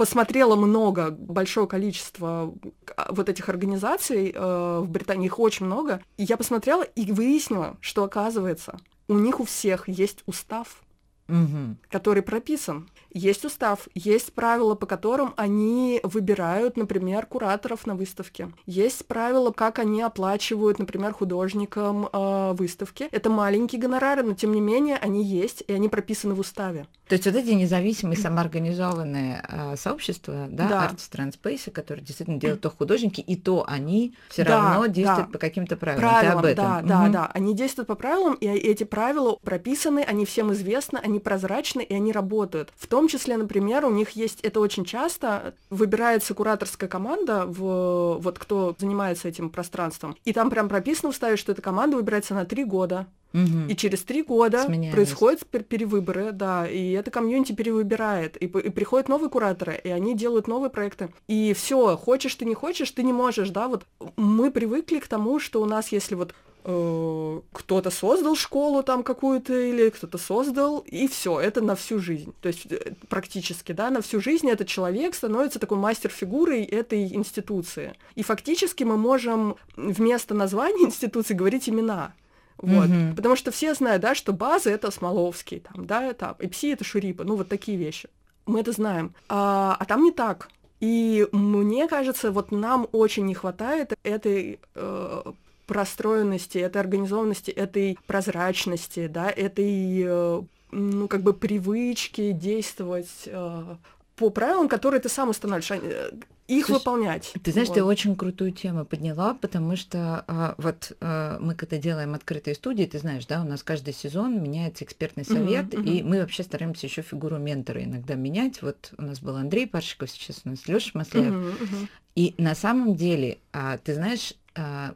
посмотрела 0.00 0.56
много, 0.56 1.10
большое 1.10 1.66
количество 1.66 2.54
а, 2.96 3.12
вот 3.12 3.28
этих 3.28 3.50
организаций 3.50 4.32
э, 4.34 4.78
в 4.82 4.88
Британии, 4.88 5.26
их 5.26 5.38
очень 5.38 5.66
много, 5.66 6.00
и 6.16 6.24
я 6.24 6.38
посмотрела 6.38 6.84
и 6.84 7.12
выяснила, 7.12 7.76
что 7.82 8.02
оказывается, 8.04 8.78
у 9.08 9.18
них 9.18 9.40
у 9.40 9.44
всех 9.44 9.90
есть 9.90 10.22
устав, 10.24 10.80
Мгм. 11.28 11.76
который 11.90 12.22
прописан. 12.22 12.88
Есть 13.12 13.44
устав, 13.44 13.88
есть 13.94 14.32
правила, 14.32 14.74
по 14.74 14.86
которым 14.86 15.34
они 15.36 16.00
выбирают, 16.02 16.76
например, 16.76 17.26
кураторов 17.26 17.86
на 17.86 17.94
выставке. 17.94 18.50
Есть 18.66 19.06
правила, 19.06 19.50
как 19.50 19.78
они 19.78 20.00
оплачивают, 20.02 20.78
например, 20.78 21.12
художникам 21.12 22.08
э, 22.12 22.52
выставки. 22.52 23.08
Это 23.10 23.30
маленькие 23.30 23.80
гонорары, 23.80 24.22
но 24.22 24.34
тем 24.34 24.52
не 24.52 24.60
менее 24.60 24.96
они 24.96 25.24
есть, 25.24 25.62
и 25.66 25.72
они 25.72 25.88
прописаны 25.88 26.34
в 26.34 26.40
уставе. 26.40 26.86
То 27.08 27.14
есть 27.14 27.26
вот 27.26 27.34
эти 27.34 27.50
независимые 27.50 28.16
самоорганизованные 28.16 29.44
а, 29.48 29.76
сообщества, 29.76 30.46
да, 30.48 30.68
Да. 30.68 30.90
Arts 30.92 31.10
Transpace, 31.10 31.70
которые 31.70 32.04
действительно 32.04 32.38
делают 32.38 32.60
то 32.60 32.70
художники, 32.70 33.20
и 33.20 33.34
то 33.36 33.64
они 33.66 34.14
все 34.28 34.44
Да, 34.44 34.56
равно 34.74 34.86
действуют 34.86 35.26
да. 35.26 35.32
по 35.32 35.38
каким-то 35.38 35.76
правилам. 35.76 36.00
Ты 36.04 36.08
Правилам, 36.08 36.38
об 36.38 36.44
этом. 36.44 36.64
да, 36.64 36.82
да, 36.82 37.02
Мгм. 37.02 37.12
да. 37.12 37.30
Они 37.34 37.54
действуют 37.54 37.88
по 37.88 37.94
правилам, 37.96 38.34
и 38.34 38.46
эти 38.46 38.84
правила 38.84 39.36
прописаны, 39.42 40.00
они 40.06 40.24
всем 40.24 40.52
известны, 40.52 40.98
они 41.02 41.18
прозрачны, 41.18 41.80
и 41.82 41.94
они 41.94 42.12
работают. 42.12 42.72
В 42.76 42.86
том 42.86 42.99
числе, 43.08 43.36
например, 43.36 43.84
у 43.84 43.90
них 43.90 44.10
есть, 44.10 44.40
это 44.42 44.60
очень 44.60 44.84
часто, 44.84 45.54
выбирается 45.70 46.34
кураторская 46.34 46.88
команда, 46.88 47.44
в, 47.46 48.18
вот 48.20 48.38
кто 48.38 48.74
занимается 48.78 49.28
этим 49.28 49.50
пространством, 49.50 50.16
и 50.24 50.32
там 50.32 50.50
прям 50.50 50.68
прописано 50.68 51.10
в 51.10 51.14
уставе, 51.14 51.36
что 51.36 51.52
эта 51.52 51.62
команда 51.62 51.96
выбирается 51.96 52.34
на 52.34 52.44
три 52.44 52.64
года. 52.64 53.06
Мгм. 53.32 53.68
И 53.68 53.76
через 53.76 54.02
три 54.02 54.22
года 54.22 54.64
Сменяемость. 54.64 54.92
происходят 54.92 55.42
пер- 55.52 55.62
перевыборы, 55.62 56.32
да, 56.32 56.66
и 56.68 56.90
это 56.90 57.12
комьюнити 57.12 57.52
перевыбирает, 57.52 58.36
и, 58.42 58.46
и 58.46 58.70
приходят 58.70 59.08
новые 59.08 59.30
кураторы, 59.30 59.80
и 59.84 59.88
они 59.88 60.16
делают 60.16 60.48
новые 60.48 60.68
проекты. 60.70 61.10
И 61.28 61.54
все, 61.54 61.96
хочешь 61.96 62.34
ты 62.34 62.44
не 62.44 62.54
хочешь, 62.54 62.90
ты 62.90 63.04
не 63.04 63.12
можешь, 63.12 63.50
да, 63.50 63.68
вот 63.68 63.84
мы 64.16 64.50
привыкли 64.50 64.98
к 64.98 65.06
тому, 65.06 65.38
что 65.38 65.62
у 65.62 65.64
нас, 65.64 65.92
если 65.92 66.16
вот 66.16 66.34
кто-то 66.62 67.90
создал 67.90 68.36
школу 68.36 68.82
там 68.82 69.02
какую-то 69.02 69.54
или 69.54 69.88
кто-то 69.90 70.18
создал, 70.18 70.80
и 70.80 71.08
все, 71.08 71.40
это 71.40 71.60
на 71.60 71.74
всю 71.74 71.98
жизнь. 71.98 72.34
То 72.40 72.48
есть 72.48 72.66
э, 72.70 72.92
практически, 73.08 73.72
да, 73.72 73.90
на 73.90 74.02
всю 74.02 74.20
жизнь 74.20 74.48
этот 74.48 74.68
человек 74.68 75.14
становится 75.14 75.58
такой 75.58 75.78
мастер-фигурой 75.78 76.64
этой 76.64 77.14
институции. 77.14 77.94
И 78.14 78.22
фактически 78.22 78.84
мы 78.84 78.96
можем 78.96 79.56
вместо 79.76 80.34
названия 80.34 80.84
институции 80.86 81.34
говорить 81.34 81.68
имена. 81.68 82.12
Вот. 82.58 82.88
Мгм. 82.88 83.16
Потому 83.16 83.36
что 83.36 83.50
все 83.50 83.74
знают, 83.74 84.02
да, 84.02 84.14
что 84.14 84.32
база 84.32 84.70
это 84.70 84.90
Смоловский, 84.90 85.60
там, 85.60 85.86
да, 85.86 86.12
там, 86.12 86.36
и 86.38 86.46
пси 86.46 86.68
это 86.68 86.84
Шурипа, 86.84 87.24
ну 87.24 87.36
вот 87.36 87.48
такие 87.48 87.78
вещи. 87.78 88.10
Мы 88.44 88.60
это 88.60 88.72
знаем. 88.72 89.14
А, 89.28 89.76
а 89.78 89.84
там 89.86 90.02
не 90.02 90.12
так. 90.12 90.48
И 90.80 91.26
мне 91.32 91.88
кажется, 91.88 92.30
вот 92.32 92.52
нам 92.52 92.88
очень 92.92 93.26
не 93.26 93.34
хватает 93.34 93.92
этой 94.02 94.60
э, 94.74 95.22
простроенности, 95.70 96.58
этой 96.58 96.78
организованности, 96.78 97.52
этой 97.52 97.96
прозрачности, 98.08 99.06
да, 99.06 99.30
этой, 99.30 100.02
э, 100.04 100.42
ну, 100.72 101.06
как 101.06 101.22
бы 101.22 101.32
привычки 101.32 102.32
действовать 102.32 103.22
э, 103.26 103.76
по 104.16 104.30
правилам, 104.30 104.68
которые 104.68 105.00
ты 105.00 105.08
сам 105.08 105.28
устанавливаешь, 105.28 105.70
а, 105.70 105.76
э, 105.76 106.10
их 106.48 106.66
Слушай, 106.66 106.78
выполнять. 106.80 107.32
Ты 107.44 107.52
знаешь, 107.52 107.68
Вот. 107.68 107.74
ты 107.76 107.84
очень 107.84 108.16
крутую 108.16 108.50
тему 108.50 108.84
подняла, 108.84 109.34
потому 109.34 109.76
что 109.76 110.24
а, 110.26 110.56
вот 110.58 110.90
а, 111.00 111.38
мы 111.38 111.54
когда 111.54 111.78
делаем 111.78 112.14
открытые 112.14 112.56
студии, 112.56 112.84
ты 112.84 112.98
знаешь, 112.98 113.26
да, 113.26 113.40
у 113.40 113.44
нас 113.44 113.62
каждый 113.62 113.94
сезон 113.94 114.42
меняется 114.42 114.82
экспертный 114.82 115.24
совет, 115.24 115.72
мгм. 115.72 115.82
и 115.84 116.02
мы 116.02 116.18
вообще 116.18 116.42
стараемся 116.42 116.88
еще 116.88 117.02
фигуру 117.02 117.38
ментора 117.38 117.84
иногда 117.84 118.16
менять. 118.16 118.60
Вот 118.60 118.92
у 118.98 119.02
нас 119.02 119.20
был 119.20 119.36
Андрей 119.36 119.68
Паршиков, 119.68 120.10
сейчас 120.10 120.40
у 120.44 120.48
нас 120.48 120.66
Леша 120.66 120.90
Масляев. 120.94 121.32
Мгм, 121.32 121.50
мгм. 121.50 121.88
И 122.16 122.34
на 122.38 122.54
самом 122.54 122.96
деле, 122.96 123.38
а, 123.52 123.78
ты 123.78 123.94
знаешь, 123.94 124.34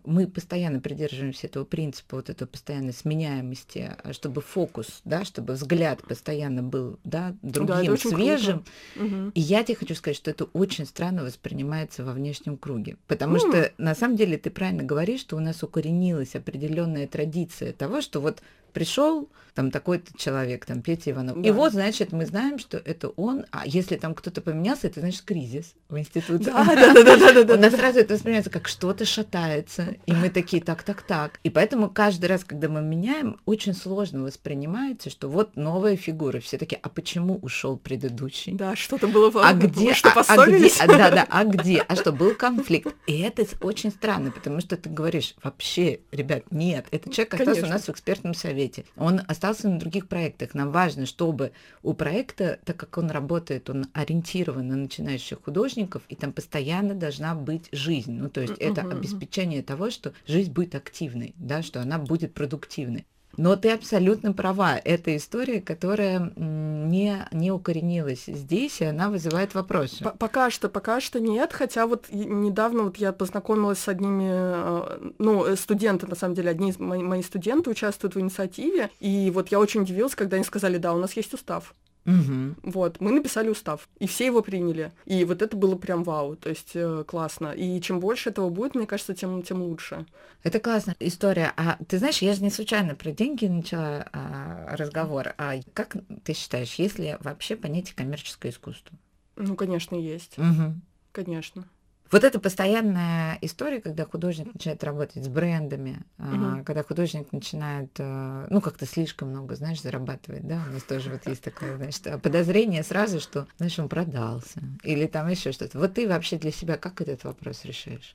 мы 0.05 0.27
постоянно 0.27 0.81
придерживаемся 0.81 1.47
этого 1.47 1.64
принципа, 1.64 2.17
вот 2.17 2.29
этой 2.29 2.47
постоянной 2.47 2.93
сменяемости, 2.93 3.95
а, 4.03 4.12
чтобы 4.12 4.40
фокус, 4.40 5.01
да, 5.05 5.25
чтобы 5.25 5.55
взгляд 5.55 6.03
постоянно 6.03 6.62
был, 6.62 6.99
да, 7.05 7.37
другим, 7.43 7.95
да, 7.95 7.97
свежим. 7.97 8.64
Угу. 8.97 9.33
И 9.35 9.40
я 9.40 9.62
тебе 9.62 9.77
хочу 9.77 9.95
сказать, 9.95 10.17
что 10.17 10.31
это 10.31 10.45
очень 10.45 10.87
странно 10.87 11.23
воспринимается 11.23 12.05
во 12.05 12.12
внешнем 12.12 12.57
круге, 12.57 12.97
потому 13.07 13.37
mm. 13.37 13.38
что 13.38 13.73
на 13.79 13.95
самом 13.95 14.17
деле 14.17 14.38
ты 14.38 14.51
правильно 14.51 14.83
говоришь, 14.83 15.21
что 15.21 15.37
у 15.37 15.40
нас 15.40 15.62
укоренилась 15.62 16.35
определенная 16.35 17.07
традиция 17.07 17.73
того, 17.73 18.01
что 18.01 18.21
вот 18.21 18.43
пришел 18.75 19.31
там 19.55 19.71
такой-то 19.71 20.19
человек, 20.19 20.67
там 20.67 20.83
Петя 20.83 21.12
Иванов. 21.12 21.40
Да. 21.40 21.49
И 21.49 21.53
вот, 21.53 21.73
значит, 21.73 22.11
мы 22.12 22.27
знаем, 22.27 22.59
что 22.59 22.77
это 22.77 23.09
он, 23.11 23.47
а 23.53 23.62
если 23.67 23.97
там 23.97 24.14
кто-то 24.14 24.40
поменялся, 24.40 24.88
это 24.88 24.99
значит 24.99 25.23
кризис 25.23 25.75
в 25.88 25.97
институте. 25.97 26.47
Да, 26.47 26.64
да, 26.75 26.93
да, 26.93 27.33
да, 27.33 27.45
да. 27.45 27.55
У 27.55 27.59
нас 27.59 27.73
сразу 27.73 28.01
это 28.01 28.14
воспринимается 28.14 28.51
как 28.51 28.67
что-то 28.67 29.05
шатается, 29.44 29.96
и 30.07 30.12
мы 30.12 30.30
такие, 30.30 30.62
так, 30.62 30.83
так, 30.83 31.02
так. 31.02 31.40
И 31.42 31.50
поэтому 31.50 31.90
каждый 31.90 32.26
раз, 32.26 32.44
когда 32.44 32.68
мы 32.68 32.83
меняем, 32.83 33.40
очень 33.44 33.74
сложно 33.74 34.22
воспринимается, 34.22 35.11
что 35.11 35.28
вот 35.28 35.57
новая 35.57 35.96
фигура. 35.96 36.40
Все 36.40 36.59
такие, 36.59 36.78
а 36.83 36.88
почему 36.88 37.37
ушел 37.37 37.76
предыдущий? 37.76 38.52
Да, 38.52 38.76
что-то 38.76 39.09
было 39.09 39.30
А 39.42 39.52
где? 39.52 39.94
Что, 39.94 40.11
а, 40.11 40.24
а 40.26 40.46
где? 40.46 40.70
Да, 40.87 41.11
да, 41.11 41.26
а 41.28 41.44
где? 41.44 41.80
А 41.80 41.96
что, 41.96 42.12
был 42.12 42.35
конфликт? 42.35 42.94
И 43.07 43.20
это 43.20 43.44
очень 43.61 43.90
странно, 43.90 44.30
потому 44.30 44.61
что 44.61 44.76
ты 44.76 44.88
говоришь, 44.88 45.35
вообще, 45.42 46.00
ребят, 46.12 46.44
нет, 46.50 46.87
этот 46.90 47.12
человек 47.12 47.35
остался 47.35 47.66
у 47.66 47.68
нас 47.68 47.83
в 47.85 47.90
экспертном 47.90 48.35
совете. 48.35 48.85
Он 48.96 49.20
остался 49.26 49.68
на 49.68 49.78
других 49.78 50.09
проектах. 50.09 50.54
Нам 50.54 50.70
важно, 50.70 51.07
чтобы 51.07 51.52
у 51.83 51.94
проекта, 51.94 52.59
так 52.64 52.76
как 52.76 52.98
он 52.98 53.11
работает, 53.11 53.70
он 53.70 53.87
ориентирован 53.92 54.68
на 54.68 54.76
начинающих 54.76 55.42
художников, 55.44 56.02
и 56.09 56.16
там 56.16 56.33
постоянно 56.33 56.94
должна 56.94 57.35
быть 57.35 57.68
жизнь. 57.72 58.12
Ну, 58.12 58.28
то 58.28 58.40
есть 58.40 58.54
это 58.59 58.83
обеспечение 58.83 59.34
того, 59.62 59.90
что 59.90 60.12
жизнь 60.27 60.53
будет 60.53 60.75
активной, 60.75 61.35
да, 61.38 61.62
что 61.62 61.81
она 61.81 61.99
будет 61.99 62.35
продуктивной. 62.35 63.05
Но 63.37 63.57
ты 63.57 63.70
абсолютно 63.70 64.33
права. 64.33 64.77
Это 64.77 65.16
история, 65.16 65.61
которая 65.61 66.33
не, 66.37 67.27
не 67.33 67.51
укоренилась 67.51 68.27
здесь, 68.27 68.81
и 68.81 68.85
она 68.85 69.11
вызывает 69.11 69.55
вопросы. 69.55 70.05
Пока 70.18 70.51
что, 70.51 70.68
пока 70.68 71.01
что 71.01 71.20
нет. 71.20 71.53
Хотя 71.53 71.87
вот 71.87 72.07
недавно 72.11 72.85
вот 72.85 72.97
я 72.97 73.12
познакомилась 73.12 73.79
с 73.79 73.88
одними, 73.88 74.29
э, 74.31 75.11
ну, 75.18 75.44
э, 75.44 75.57
студенты, 75.57 76.07
на 76.07 76.14
самом 76.14 76.35
деле, 76.35 76.51
одни 76.51 76.70
из 76.70 76.79
мои, 76.79 77.03
мои 77.03 77.23
студенты 77.23 77.70
участвуют 77.70 78.14
в 78.14 78.20
инициативе. 78.20 78.90
И 79.01 79.31
вот 79.35 79.49
я 79.49 79.59
очень 79.59 79.83
удивилась, 79.83 80.14
когда 80.14 80.37
они 80.37 80.44
сказали, 80.44 80.79
да, 80.79 80.92
у 80.92 80.99
нас 80.99 81.14
есть 81.14 81.35
устав. 81.35 81.75
Угу. 82.07 82.71
Вот, 82.71 83.01
мы 83.01 83.12
написали 83.12 83.49
устав, 83.49 83.88
и 83.99 84.07
все 84.07 84.27
его 84.27 84.43
приняли. 84.43 84.93
И 85.07 85.25
вот 85.25 85.40
это 85.40 85.57
было 85.57 85.75
прям 85.75 86.05
вау, 86.05 86.37
то 86.37 86.51
есть 86.51 86.73
э, 86.75 87.05
классно. 87.07 87.53
И 87.53 87.81
чем 87.81 87.99
больше 87.99 88.31
этого 88.31 88.51
будет, 88.51 88.75
мне 88.75 88.87
кажется, 88.87 89.14
тем, 89.14 89.43
тем 89.43 89.62
лучше. 89.62 90.07
Это 90.43 90.61
классная 90.61 90.97
история. 91.01 91.53
А 91.57 91.79
ты 91.88 91.99
знаешь, 91.99 92.19
я 92.19 92.35
же 92.35 92.43
не 92.43 92.51
случайно 92.51 92.95
про 92.95 93.11
деньги 93.11 93.47
начала 93.47 94.07
а, 94.12 94.77
разговор. 94.77 95.35
А 95.38 95.55
как 95.73 95.97
ты 96.25 96.35
считаешь, 96.35 96.75
есть 96.75 96.99
ли 96.99 97.17
вообще 97.21 97.57
понятие 97.57 97.97
коммерческое 97.97 98.53
искусство? 98.53 98.95
Ну, 99.37 99.57
конечно, 99.57 99.97
есть. 99.97 100.38
Угу. 100.38 100.75
Конечно. 101.12 101.64
Вот 102.11 102.23
это 102.23 102.38
постоянная 102.38 103.38
история, 103.40 103.81
когда 103.81 104.05
художник 104.05 104.53
начинает 104.53 104.85
работать 104.85 105.25
с 105.25 105.29
брендами, 105.29 106.05
угу. 106.19 106.62
когда 106.64 106.83
художник 106.83 107.33
начинает, 107.33 107.90
э, 107.99 108.47
ну, 108.51 108.61
как-то 108.61 108.87
слишком 108.87 109.31
много, 109.31 109.57
знаешь, 109.57 109.83
зарабатывать, 109.83 110.47
да, 110.47 110.62
у 110.69 110.73
нас 110.73 110.83
тоже 110.83 111.11
вот 111.11 111.27
есть 111.27 111.43
такое, 111.43 111.77
значит, 111.77 112.23
подозрение 112.23 112.83
сразу, 112.83 113.21
что, 113.21 113.47
знаешь, 113.57 113.79
он 113.79 113.88
продался, 113.88 114.61
или 114.83 115.07
там 115.07 115.29
еще 115.29 115.53
что-то. 115.53 115.79
Вот 115.79 115.95
ты 115.95 116.07
вообще 116.09 116.37
для 116.37 116.53
себя 116.53 116.77
как 116.77 117.01
этот 117.01 117.25
вопрос 117.25 117.64
решаешь? 117.64 118.14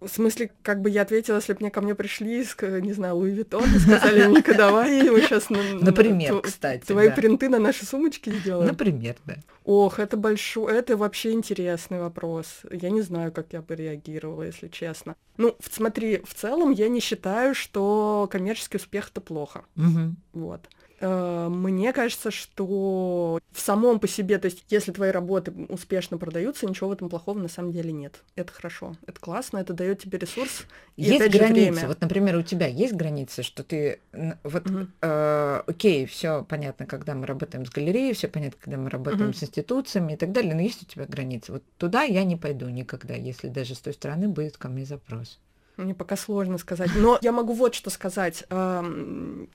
В 0.00 0.08
смысле, 0.08 0.50
как 0.62 0.80
бы 0.80 0.90
я 0.90 1.02
ответила, 1.02 1.36
если 1.36 1.52
бы 1.52 1.60
мне 1.60 1.70
ко 1.70 1.80
мне 1.80 1.94
пришли, 1.94 2.46
не 2.80 2.92
знаю, 2.92 3.16
Луи 3.16 3.30
Виттон, 3.30 3.64
и 3.64 3.78
сказали, 3.78 4.26
Ника, 4.28 4.54
давай 4.54 5.08
мы 5.10 5.20
сейчас... 5.20 5.48
Например, 5.50 6.40
кстати. 6.40 6.84
Твои 6.84 7.10
принты 7.10 7.48
на 7.48 7.58
наши 7.58 7.84
сумочки 7.84 8.30
сделаем. 8.30 8.68
Например, 8.68 9.16
да. 9.24 9.36
Ох, 9.64 9.98
это 9.98 10.16
большой, 10.16 10.72
это 10.72 10.96
вообще 10.96 11.32
интересный 11.32 11.98
вопрос. 11.98 12.62
Я 12.70 12.90
не 12.90 13.02
знаю, 13.02 13.32
как 13.32 13.52
я 13.52 13.62
бы 13.62 13.74
реагировала, 13.74 14.44
если 14.44 14.68
честно. 14.68 15.16
Ну, 15.38 15.56
смотри, 15.72 16.22
в 16.24 16.34
целом 16.34 16.70
я 16.70 16.88
не 16.88 17.00
считаю, 17.00 17.54
что 17.54 18.28
коммерческий 18.30 18.76
успех 18.76 19.10
это 19.10 19.20
плохо. 19.20 19.64
Угу. 19.76 20.14
Вот. 20.34 20.68
Э, 21.00 21.48
мне 21.48 21.92
кажется, 21.92 22.30
что 22.30 23.38
в 23.52 23.60
самом 23.60 24.00
по 24.00 24.08
себе, 24.08 24.38
то 24.38 24.46
есть 24.46 24.64
если 24.70 24.92
твои 24.92 25.10
работы 25.10 25.52
успешно 25.68 26.18
продаются, 26.18 26.66
ничего 26.66 26.88
в 26.88 26.92
этом 26.92 27.08
плохого 27.08 27.38
на 27.38 27.48
самом 27.48 27.72
деле 27.72 27.92
нет. 27.92 28.22
Это 28.34 28.52
хорошо, 28.52 28.96
это 29.06 29.20
классно, 29.20 29.58
это 29.58 29.72
дает 29.74 30.00
тебе 30.00 30.18
ресурс. 30.18 30.64
И 30.96 31.02
есть 31.02 31.20
опять 31.20 31.32
границы. 31.32 31.60
Же, 31.60 31.70
время. 31.72 31.88
Вот, 31.88 32.00
например, 32.00 32.36
у 32.36 32.42
тебя 32.42 32.66
есть 32.66 32.94
границы, 32.94 33.42
что 33.42 33.62
ты 33.62 34.00
вот, 34.12 34.64
mm-hmm. 34.64 34.88
э, 35.02 35.62
окей, 35.66 36.06
все 36.06 36.44
понятно, 36.44 36.86
когда 36.86 37.14
мы 37.14 37.26
работаем 37.26 37.66
с 37.66 37.70
галереей, 37.70 38.14
все 38.14 38.28
понятно, 38.28 38.58
когда 38.62 38.78
мы 38.78 38.88
работаем 38.88 39.30
mm-hmm. 39.30 39.38
с 39.38 39.42
институциями 39.42 40.14
и 40.14 40.16
так 40.16 40.32
далее, 40.32 40.54
но 40.54 40.62
есть 40.62 40.82
у 40.82 40.86
тебя 40.86 41.04
границы. 41.06 41.52
Вот 41.52 41.62
туда 41.76 42.02
я 42.02 42.24
не 42.24 42.36
пойду 42.36 42.68
никогда, 42.68 43.14
если 43.14 43.48
даже 43.48 43.74
с 43.74 43.80
той 43.80 43.92
стороны 43.92 44.28
будет 44.28 44.56
ко 44.56 44.68
мне 44.68 44.84
запрос. 44.84 45.38
Мне 45.76 45.94
пока 45.94 46.16
сложно 46.16 46.58
сказать. 46.58 46.90
Но 46.96 47.18
я 47.20 47.32
могу 47.32 47.52
вот 47.52 47.74
что 47.74 47.90
сказать. 47.90 48.44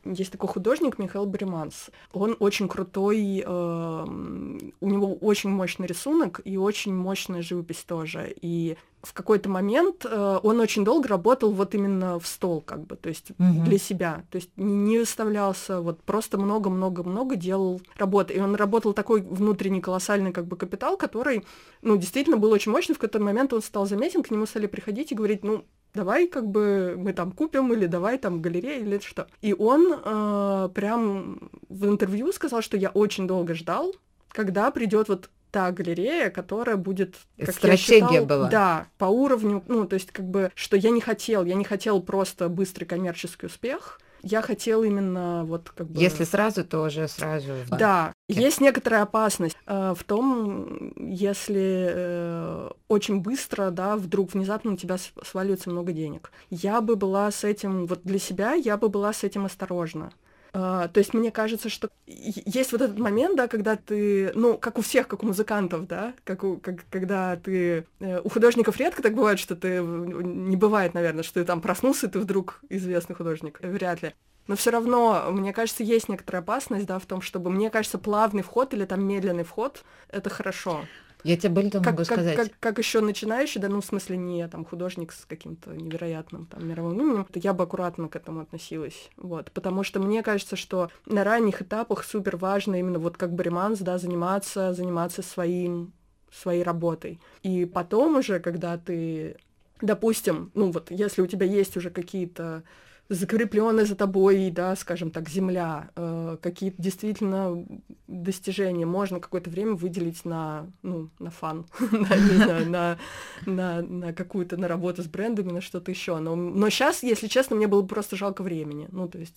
Есть 0.05 0.31
такой 0.31 0.49
художник 0.49 0.99
Михаил 0.99 1.25
Бриманс. 1.25 1.89
Он 2.13 2.35
очень 2.39 2.67
крутой, 2.67 3.43
у 3.45 4.89
него 4.89 5.15
очень 5.15 5.49
мощный 5.49 5.87
рисунок 5.87 6.41
и 6.43 6.57
очень 6.57 6.93
мощная 6.93 7.41
живопись 7.41 7.83
тоже. 7.83 8.33
И 8.41 8.77
в 9.03 9.13
какой-то 9.13 9.49
момент 9.49 10.05
э, 10.05 10.39
он 10.43 10.59
очень 10.59 10.85
долго 10.85 11.07
работал 11.07 11.51
вот 11.51 11.73
именно 11.73 12.19
в 12.19 12.27
стол, 12.27 12.61
как 12.61 12.85
бы, 12.85 12.95
то 12.95 13.09
есть 13.09 13.31
угу. 13.31 13.63
для 13.63 13.77
себя. 13.79 14.23
То 14.29 14.35
есть 14.35 14.51
не 14.57 14.99
выставлялся, 14.99 15.81
вот 15.81 16.01
просто 16.03 16.37
много-много-много 16.37 17.35
делал 17.35 17.81
работы. 17.97 18.33
И 18.35 18.39
он 18.39 18.55
работал 18.55 18.93
такой 18.93 19.21
внутренний 19.21 19.81
колоссальный 19.81 20.31
как 20.31 20.45
бы 20.45 20.55
капитал, 20.55 20.97
который, 20.97 21.45
ну, 21.81 21.97
действительно 21.97 22.37
был 22.37 22.51
очень 22.51 22.71
мощный. 22.71 22.93
В 22.93 22.99
какой-то 22.99 23.19
момент 23.19 23.53
он 23.53 23.61
стал 23.61 23.87
заметен, 23.87 24.21
к 24.21 24.29
нему 24.29 24.45
стали 24.45 24.67
приходить 24.67 25.11
и 25.11 25.15
говорить, 25.15 25.43
ну, 25.43 25.65
давай 25.93 26.27
как 26.27 26.47
бы 26.47 26.95
мы 26.97 27.13
там 27.13 27.31
купим, 27.31 27.73
или 27.73 27.85
давай 27.85 28.17
там 28.17 28.41
галерея, 28.41 28.79
или 28.79 28.99
что. 28.99 29.27
И 29.41 29.53
он 29.53 29.93
э, 29.93 30.69
прям 30.73 31.49
в 31.69 31.85
интервью 31.87 32.31
сказал, 32.31 32.61
что 32.61 32.77
я 32.77 32.89
очень 32.89 33.27
долго 33.27 33.53
ждал, 33.53 33.93
когда 34.29 34.71
придет 34.71 35.09
вот 35.09 35.29
та 35.51 35.71
галерея, 35.71 36.29
которая 36.29 36.77
будет... 36.77 37.15
Как 37.37 37.53
Стратегия 37.53 37.99
я 37.99 38.07
считал, 38.07 38.25
была. 38.25 38.49
Да, 38.49 38.87
по 38.97 39.05
уровню, 39.05 39.63
ну, 39.67 39.85
то 39.85 39.95
есть 39.95 40.11
как 40.11 40.25
бы, 40.25 40.51
что 40.55 40.77
я 40.77 40.89
не 40.89 41.01
хотел, 41.01 41.43
я 41.43 41.55
не 41.55 41.65
хотел 41.65 42.01
просто 42.01 42.47
быстрый 42.47 42.85
коммерческий 42.85 43.47
успех, 43.47 43.99
я 44.23 44.41
хотел 44.41 44.83
именно 44.83 45.43
вот 45.45 45.71
как 45.75 45.87
бы... 45.87 45.99
Если 45.99 46.23
сразу, 46.23 46.63
то 46.63 46.83
уже 46.83 47.07
сразу. 47.07 47.53
Да, 47.69 47.77
да. 47.77 48.13
Есть 48.39 48.61
некоторая 48.61 49.03
опасность 49.03 49.57
э, 49.65 49.93
в 49.97 50.03
том, 50.03 50.93
если 50.95 51.89
э, 51.93 52.69
очень 52.87 53.21
быстро, 53.21 53.71
да, 53.71 53.95
вдруг 53.95 54.33
внезапно 54.33 54.73
у 54.73 54.77
тебя 54.77 54.97
сваливается 55.23 55.69
много 55.69 55.91
денег. 55.91 56.31
Я 56.49 56.81
бы 56.81 56.95
была 56.95 57.31
с 57.31 57.43
этим, 57.43 57.85
вот 57.85 58.01
для 58.03 58.19
себя 58.19 58.53
я 58.53 58.77
бы 58.77 58.89
была 58.89 59.13
с 59.13 59.23
этим 59.23 59.45
осторожна. 59.45 60.11
Uh, 60.53 60.89
то 60.89 60.97
есть 60.97 61.13
мне 61.13 61.31
кажется, 61.31 61.69
что 61.69 61.89
есть 62.05 62.73
вот 62.73 62.81
этот 62.81 62.99
момент, 62.99 63.37
да, 63.37 63.47
когда 63.47 63.77
ты, 63.77 64.33
ну, 64.35 64.57
как 64.57 64.77
у 64.77 64.81
всех, 64.81 65.07
как 65.07 65.23
у 65.23 65.25
музыкантов, 65.25 65.87
да, 65.87 66.13
как, 66.25 66.43
у, 66.43 66.57
как 66.57 66.83
когда 66.89 67.37
ты... 67.37 67.85
Э, 68.01 68.19
у 68.21 68.27
художников 68.27 68.75
редко 68.75 69.01
так 69.01 69.15
бывает, 69.15 69.39
что 69.39 69.55
ты... 69.55 69.79
Не 69.79 70.57
бывает, 70.57 70.93
наверное, 70.93 71.23
что 71.23 71.35
ты 71.35 71.45
там 71.45 71.61
проснулся, 71.61 72.07
и 72.07 72.09
ты 72.09 72.19
вдруг 72.19 72.59
известный 72.67 73.15
художник. 73.15 73.59
Вряд 73.61 74.01
ли. 74.01 74.13
Но 74.47 74.55
все 74.55 74.71
равно, 74.71 75.27
мне 75.31 75.53
кажется, 75.53 75.83
есть 75.83 76.09
некоторая 76.09 76.41
опасность, 76.41 76.85
да, 76.85 76.99
в 76.99 77.05
том, 77.05 77.21
чтобы, 77.21 77.49
мне 77.51 77.69
кажется, 77.69 77.97
плавный 77.97 78.43
вход 78.43 78.73
или 78.73 78.85
там 78.85 79.03
медленный 79.03 79.43
вход— 79.43 79.83
это 80.09 80.29
хорошо. 80.29 80.81
Я 81.23 81.37
тебе 81.37 81.49
более 81.49 81.71
того 81.71 81.83
как, 81.83 81.93
могу 81.93 82.05
как, 82.05 82.17
сказать. 82.17 82.35
Как, 82.35 82.47
как 82.59 82.77
еще 82.79 82.99
начинающий, 83.01 83.61
да, 83.61 83.69
ну, 83.69 83.81
в 83.81 83.85
смысле, 83.85 84.17
не 84.17 84.47
там 84.47 84.65
художник 84.65 85.11
с 85.11 85.25
каким-то 85.25 85.71
невероятным 85.71 86.47
там 86.47 86.67
мировым 86.67 86.99
именем, 86.99 87.25
то 87.25 87.39
я 87.39 87.53
бы 87.53 87.63
аккуратно 87.63 88.07
к 88.07 88.15
этому 88.15 88.41
относилась. 88.41 89.09
Вот. 89.17 89.51
Потому 89.51 89.83
что 89.83 89.99
мне 89.99 90.23
кажется, 90.23 90.55
что 90.55 90.89
на 91.05 91.23
ранних 91.23 91.61
этапах 91.61 92.03
супер 92.03 92.37
важно 92.37 92.79
именно 92.79 92.99
вот 92.99 93.17
как 93.17 93.33
Бариманс, 93.33 93.79
да, 93.79 93.97
заниматься, 93.97 94.73
заниматься 94.73 95.21
своим, 95.21 95.93
своей 96.31 96.63
работой. 96.63 97.19
И 97.43 97.65
потом 97.65 98.15
уже, 98.15 98.39
когда 98.39 98.77
ты, 98.77 99.37
допустим, 99.81 100.51
ну 100.55 100.71
вот, 100.71 100.89
если 100.89 101.21
у 101.21 101.27
тебя 101.27 101.45
есть 101.45 101.77
уже 101.77 101.91
какие-то 101.91 102.63
закрепленная 103.11 103.83
за 103.83 103.95
тобой, 103.95 104.49
да, 104.51 104.73
скажем 104.77 105.11
так, 105.11 105.27
земля, 105.27 105.89
э, 105.97 106.37
какие-то 106.41 106.81
действительно 106.81 107.65
достижения 108.07 108.85
можно 108.85 109.19
какое-то 109.19 109.49
время 109.49 109.73
выделить 109.73 110.23
на, 110.23 110.71
ну, 110.81 111.09
на 111.19 111.29
фан, 111.29 111.65
на, 111.91 112.97
на, 113.45 113.81
на 113.81 114.13
какую-то, 114.13 114.55
на 114.55 114.69
работу 114.69 115.03
с 115.03 115.07
брендами, 115.07 115.51
на 115.51 115.59
что-то 115.59 115.91
еще. 115.91 116.19
Но, 116.19 116.37
но 116.37 116.69
сейчас, 116.69 117.03
если 117.03 117.27
честно, 117.27 117.57
мне 117.57 117.67
было 117.67 117.85
просто 117.85 118.15
жалко 118.15 118.43
времени. 118.43 118.87
Ну, 118.93 119.09
то 119.09 119.19
есть 119.19 119.35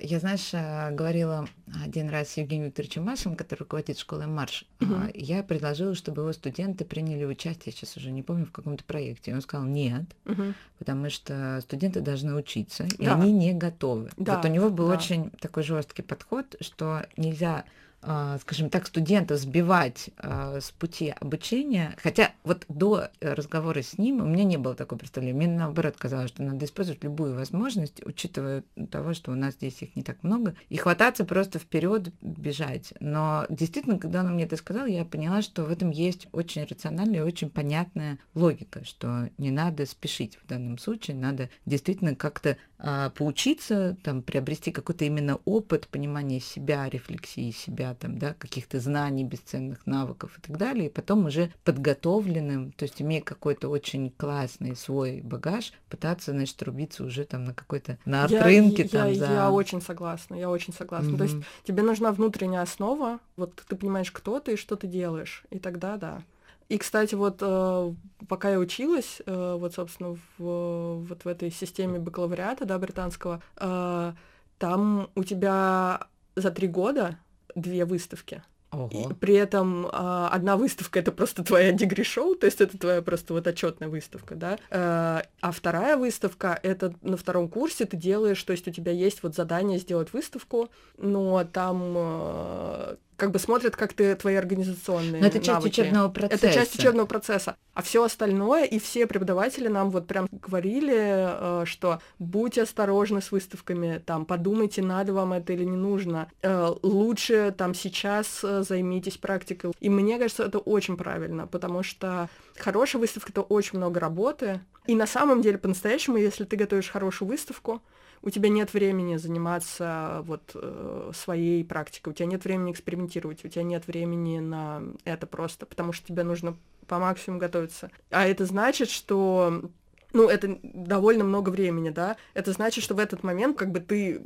Я, 0.00 0.18
знаешь, 0.18 0.50
э, 0.52 0.90
говорила 0.92 1.46
один 1.84 2.08
раз 2.08 2.30
с 2.30 2.36
Евгением 2.38 2.68
Викторовичем 2.68 3.04
Машем, 3.04 3.36
который 3.36 3.60
руководит 3.60 3.98
школой 3.98 4.26
Марш. 4.26 4.64
А, 4.80 5.10
Я 5.14 5.42
предложила, 5.42 5.94
чтобы 5.94 6.22
его 6.22 6.32
студенты 6.32 6.84
приняли 6.84 7.24
участие, 7.24 7.72
сейчас 7.72 7.96
уже 7.96 8.10
не 8.10 8.22
помню, 8.22 8.46
в 8.46 8.52
каком-то 8.52 8.82
проекте. 8.84 9.30
И 9.30 9.34
он 9.34 9.42
сказал 9.42 9.66
нет, 9.66 10.04
Мгм. 10.24 10.54
потому 10.78 11.10
что 11.10 11.60
студенты 11.62 12.00
должны 12.00 12.34
учиться, 12.34 12.84
и 12.98 13.04
Да. 13.04 13.14
они 13.14 13.30
не 13.32 13.52
готовы. 13.52 14.10
Да, 14.16 14.36
Вот 14.36 14.44
у 14.46 14.48
него 14.48 14.70
был 14.70 14.88
да. 14.88 14.94
очень 14.94 15.30
такой 15.40 15.62
жесткий 15.62 16.02
подход, 16.02 16.56
что 16.60 17.06
нельзя 17.16 17.64
скажем 18.02 18.70
так, 18.70 18.86
студентов 18.86 19.38
сбивать 19.38 20.10
а, 20.16 20.60
с 20.60 20.70
пути 20.70 21.12
обучения. 21.20 21.96
Хотя 22.02 22.32
вот 22.44 22.64
до 22.68 23.08
э, 23.20 23.34
разговора 23.34 23.82
с 23.82 23.98
ним 23.98 24.20
у 24.22 24.24
меня 24.24 24.44
не 24.44 24.56
было 24.56 24.74
такого 24.74 24.98
представления. 24.98 25.36
Мне 25.36 25.48
наоборот 25.48 25.96
казалось, 25.98 26.30
что 26.30 26.42
надо 26.42 26.64
использовать 26.64 27.04
любую 27.04 27.34
возможность, 27.34 28.00
учитывая 28.06 28.64
того, 28.90 29.12
что 29.12 29.32
у 29.32 29.34
нас 29.34 29.54
здесь 29.54 29.82
их 29.82 29.96
не 29.96 30.02
так 30.02 30.22
много, 30.22 30.54
и 30.70 30.76
хвататься 30.76 31.24
просто 31.24 31.58
вперед 31.58 32.10
бежать. 32.22 32.94
Но 33.00 33.44
действительно, 33.50 33.98
когда 33.98 34.20
он 34.20 34.32
мне 34.32 34.44
это 34.44 34.56
сказал, 34.56 34.86
я 34.86 35.04
поняла, 35.04 35.42
что 35.42 35.64
в 35.64 35.70
этом 35.70 35.90
есть 35.90 36.26
очень 36.32 36.64
рациональная 36.64 37.20
и 37.20 37.24
очень 37.24 37.50
понятная 37.50 38.18
логика, 38.34 38.84
что 38.84 39.28
не 39.36 39.50
надо 39.50 39.84
спешить 39.84 40.38
в 40.42 40.46
данном 40.46 40.78
случае, 40.78 41.16
надо 41.16 41.50
действительно 41.66 42.14
как-то 42.14 42.56
а, 42.82 43.10
поучиться, 43.10 43.96
там, 44.02 44.22
приобрести 44.22 44.72
какой-то 44.72 45.04
именно 45.04 45.38
опыт, 45.44 45.86
понимание 45.88 46.40
себя, 46.40 46.88
рефлексии 46.88 47.50
себя, 47.50 47.94
там, 47.94 48.18
да, 48.18 48.34
каких-то 48.34 48.80
знаний, 48.80 49.24
бесценных 49.24 49.86
навыков 49.86 50.38
и 50.38 50.40
так 50.40 50.56
далее, 50.56 50.86
и 50.86 50.90
потом 50.90 51.26
уже 51.26 51.52
подготовленным, 51.64 52.72
то 52.72 52.84
есть 52.84 53.00
имея 53.02 53.20
какой-то 53.20 53.68
очень 53.68 54.10
классный 54.10 54.74
свой 54.76 55.20
багаж, 55.20 55.72
пытаться, 55.88 56.32
значит, 56.32 56.62
рубиться 56.62 57.04
уже 57.04 57.24
там 57.24 57.44
на 57.44 57.54
какой-то, 57.54 57.98
на 58.04 58.26
Я- 58.26 58.38
арт-рынке 58.38 58.84
я, 58.84 58.88
там 58.88 59.14
за... 59.14 59.24
я 59.26 59.50
очень 59.50 59.82
согласна, 59.82 60.34
я 60.34 60.48
очень 60.50 60.72
согласна. 60.72 61.18
То 61.18 61.24
есть 61.24 61.36
тебе 61.64 61.82
нужна 61.82 62.12
внутренняя 62.12 62.62
основа, 62.62 63.18
вот 63.36 63.62
ты 63.68 63.76
понимаешь, 63.76 64.10
кто 64.10 64.40
ты 64.40 64.54
и 64.54 64.56
что 64.56 64.76
ты 64.76 64.86
делаешь, 64.86 65.44
и 65.50 65.58
тогда 65.58 65.96
да. 65.96 66.22
И, 66.70 66.78
кстати, 66.78 67.16
вот 67.16 67.38
э, 67.40 67.94
пока 68.28 68.50
я 68.50 68.58
училась, 68.60 69.20
э, 69.26 69.56
вот, 69.58 69.74
собственно, 69.74 70.16
в, 70.38 71.04
вот 71.04 71.24
в 71.24 71.26
этой 71.26 71.50
системе 71.50 71.98
бакалавриата, 71.98 72.64
да, 72.64 72.78
британского, 72.78 73.42
э, 73.56 74.12
там 74.58 75.10
у 75.16 75.24
тебя 75.24 76.06
за 76.36 76.52
три 76.52 76.68
года 76.68 77.18
две 77.56 77.84
выставки. 77.84 78.44
И 78.72 78.76
Ого. 78.76 79.12
при 79.18 79.34
этом 79.34 79.88
а, 79.90 80.28
одна 80.28 80.56
выставка 80.56 81.00
это 81.00 81.10
просто 81.10 81.42
твоя 81.42 81.72
дегри-шоу, 81.72 82.36
то 82.36 82.46
есть 82.46 82.60
это 82.60 82.78
твоя 82.78 83.02
просто 83.02 83.34
вот 83.34 83.48
отчетная 83.48 83.88
выставка, 83.88 84.36
да. 84.36 84.58
А 84.70 85.50
вторая 85.50 85.96
выставка 85.96 86.56
это 86.62 86.94
на 87.02 87.16
втором 87.16 87.48
курсе 87.48 87.84
ты 87.84 87.96
делаешь, 87.96 88.40
то 88.44 88.52
есть 88.52 88.68
у 88.68 88.70
тебя 88.70 88.92
есть 88.92 89.24
вот 89.24 89.34
задание 89.34 89.80
сделать 89.80 90.12
выставку, 90.12 90.68
но 90.98 91.42
там 91.42 92.96
как 93.20 93.32
бы 93.32 93.38
смотрят, 93.38 93.76
как 93.76 93.92
ты 93.92 94.16
твои 94.16 94.34
организационные 94.34 95.20
Но 95.20 95.26
это 95.26 95.38
часть 95.38 95.48
навыки. 95.48 95.80
учебного 95.80 96.08
процесса. 96.08 96.46
Это 96.46 96.54
часть 96.54 96.78
учебного 96.78 97.06
процесса. 97.06 97.56
А 97.74 97.82
все 97.82 98.02
остальное, 98.02 98.64
и 98.64 98.78
все 98.78 99.06
преподаватели 99.06 99.68
нам 99.68 99.90
вот 99.90 100.06
прям 100.06 100.26
говорили, 100.32 100.96
э, 100.96 101.64
что 101.66 102.00
будьте 102.18 102.62
осторожны 102.62 103.20
с 103.20 103.30
выставками, 103.30 104.02
там, 104.04 104.24
подумайте, 104.24 104.80
надо 104.80 105.12
вам 105.12 105.34
это 105.34 105.52
или 105.52 105.64
не 105.64 105.76
нужно. 105.76 106.30
Э, 106.40 106.72
лучше 106.82 107.54
там 107.56 107.74
сейчас 107.74 108.40
э, 108.42 108.62
займитесь 108.66 109.18
практикой. 109.18 109.72
И 109.80 109.90
мне 109.90 110.18
кажется, 110.18 110.44
это 110.44 110.58
очень 110.58 110.96
правильно, 110.96 111.46
потому 111.46 111.82
что 111.82 112.30
хорошая 112.56 113.00
выставка— 113.00 113.32
это 113.32 113.42
очень 113.42 113.76
много 113.76 114.00
работы. 114.00 114.60
И 114.86 114.94
на 114.94 115.06
самом 115.06 115.42
деле, 115.42 115.58
по-настоящему, 115.58 116.16
если 116.16 116.44
ты 116.44 116.56
готовишь 116.56 116.88
хорошую 116.88 117.28
выставку, 117.28 117.82
у 118.22 118.30
тебя 118.30 118.48
нет 118.48 118.74
времени 118.74 119.16
заниматься 119.16 120.22
вот 120.24 120.50
э, 120.54 121.10
своей 121.14 121.64
практикой, 121.64 122.10
у 122.10 122.12
тебя 122.12 122.26
нет 122.26 122.44
времени 122.44 122.72
экспериментировать, 122.72 123.44
у 123.44 123.48
тебя 123.48 123.62
нет 123.62 123.86
времени 123.86 124.40
на 124.40 124.82
это 125.04 125.26
просто, 125.26 125.66
потому 125.66 125.92
что 125.92 126.08
тебе 126.08 126.22
нужно 126.22 126.56
по 126.86 126.98
максимуму 126.98 127.40
готовиться. 127.40 127.90
А 128.10 128.26
это 128.26 128.44
значит, 128.44 128.90
что 128.90 129.70
ну, 130.12 130.28
это 130.28 130.58
довольно 130.62 131.24
много 131.24 131.50
времени, 131.50 131.90
да, 131.90 132.16
это 132.34 132.52
значит, 132.52 132.84
что 132.84 132.94
в 132.94 132.98
этот 132.98 133.22
момент 133.22 133.56
как 133.56 133.70
бы 133.70 133.80
ты 133.80 134.22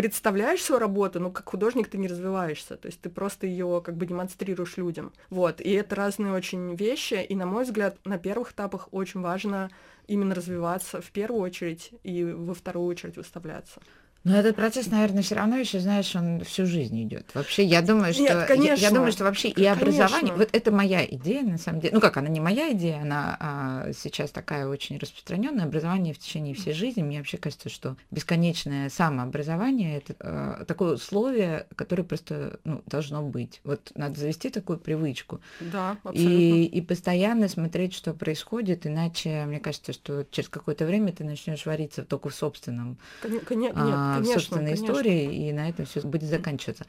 представляешь 0.00 0.62
свою 0.62 0.80
работу, 0.80 1.20
но 1.20 1.30
как 1.30 1.48
художник 1.48 1.88
ты 1.88 1.98
не 1.98 2.08
развиваешься, 2.08 2.78
то 2.78 2.86
есть 2.86 3.02
ты 3.02 3.10
просто 3.10 3.46
ее 3.46 3.82
как 3.84 3.96
бы 3.96 4.06
демонстрируешь 4.06 4.78
людям. 4.78 5.12
Вот, 5.28 5.60
и 5.60 5.70
это 5.72 5.94
разные 5.94 6.32
очень 6.32 6.74
вещи, 6.74 7.22
и, 7.28 7.34
на 7.34 7.44
мой 7.44 7.64
взгляд, 7.64 7.98
на 8.06 8.16
первых 8.16 8.52
этапах 8.52 8.88
очень 8.92 9.20
важно 9.20 9.70
именно 10.06 10.34
развиваться 10.34 11.02
в 11.02 11.10
первую 11.10 11.42
очередь 11.42 11.90
и 12.02 12.24
во 12.24 12.54
вторую 12.54 12.86
очередь 12.86 13.16
выставляться. 13.16 13.80
Но 14.22 14.36
этот 14.36 14.56
процесс, 14.56 14.88
наверное, 14.88 15.22
все 15.22 15.34
равно 15.34 15.56
еще, 15.56 15.80
знаешь, 15.80 16.14
он 16.14 16.44
всю 16.44 16.66
жизнь 16.66 17.02
идет. 17.02 17.26
Вообще, 17.32 17.64
я 17.64 17.80
думаю, 17.80 18.12
что 18.12 18.22
Нет, 18.22 18.32
я- 18.32 18.40
я, 18.40 18.46
конечно. 18.46 18.90
думаю, 18.90 19.12
что 19.12 19.24
вообще 19.24 19.48
и 19.48 19.54
Конечно. 19.54 19.72
образование, 19.72 20.34
вот 20.34 20.50
это 20.52 20.70
моя 20.70 21.04
идея, 21.06 21.42
на 21.42 21.56
самом 21.56 21.80
деле. 21.80 21.94
Ну 21.94 22.00
как, 22.00 22.18
она 22.18 22.28
не 22.28 22.38
моя 22.38 22.70
идея, 22.72 23.00
она 23.00 23.36
а, 23.40 23.90
сейчас 23.96 24.30
такая 24.30 24.66
очень 24.66 24.98
распространенная. 24.98 25.64
Образование 25.64 26.12
в 26.12 26.18
течение 26.18 26.54
всей 26.54 26.74
жизни. 26.74 27.02
Мне 27.02 27.16
вообще 27.18 27.38
кажется, 27.38 27.70
что 27.70 27.96
бесконечное 28.10 28.90
самообразование 28.90 29.96
это 29.98 30.14
а, 30.20 30.64
такое 30.66 30.94
условие, 30.96 31.66
которое 31.74 32.02
просто 32.02 32.60
ну, 32.64 32.82
должно 32.86 33.22
быть. 33.22 33.60
Вот 33.64 33.90
надо 33.94 34.20
завести 34.20 34.50
такую 34.50 34.78
привычку. 34.78 35.40
Да, 35.60 35.96
абсолютно. 36.04 36.30
И, 36.30 36.64
и 36.64 36.80
постоянно 36.82 37.48
смотреть, 37.48 37.94
что 37.94 38.12
происходит, 38.12 38.86
иначе 38.86 39.44
мне 39.46 39.60
кажется, 39.60 39.92
что 39.94 40.26
через 40.30 40.50
какое-то 40.50 40.84
время 40.84 41.12
ты 41.12 41.24
начнешь 41.24 41.64
вариться 41.64 42.04
только 42.04 42.28
в 42.28 42.34
собственном 42.34 42.98
Коне- 43.22 43.40
коне- 43.40 43.72
а, 43.74 44.09
в 44.14 44.22
конечно, 44.22 44.40
собственной 44.40 44.64
конечно. 44.76 44.84
истории, 44.84 45.48
и 45.48 45.52
на 45.52 45.68
этом 45.68 45.86
все 45.86 46.00
будет 46.02 46.28
заканчиваться. 46.28 46.84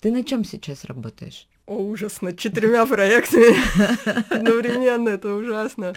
Ты 0.00 0.10
на 0.10 0.24
чем 0.24 0.44
сейчас 0.44 0.84
работаешь? 0.84 1.48
О, 1.66 1.76
ужасно, 1.76 2.36
четырьмя 2.36 2.86
проектами 2.86 3.54
одновременно, 4.34 5.10
это 5.10 5.32
ужасно. 5.32 5.94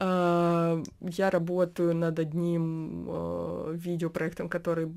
А, 0.00 0.82
Я 1.00 1.30
работаю 1.30 1.94
над 1.94 2.18
одним 2.18 3.06
э, 3.08 3.72
видеопроектом, 3.76 4.48
который, 4.48 4.90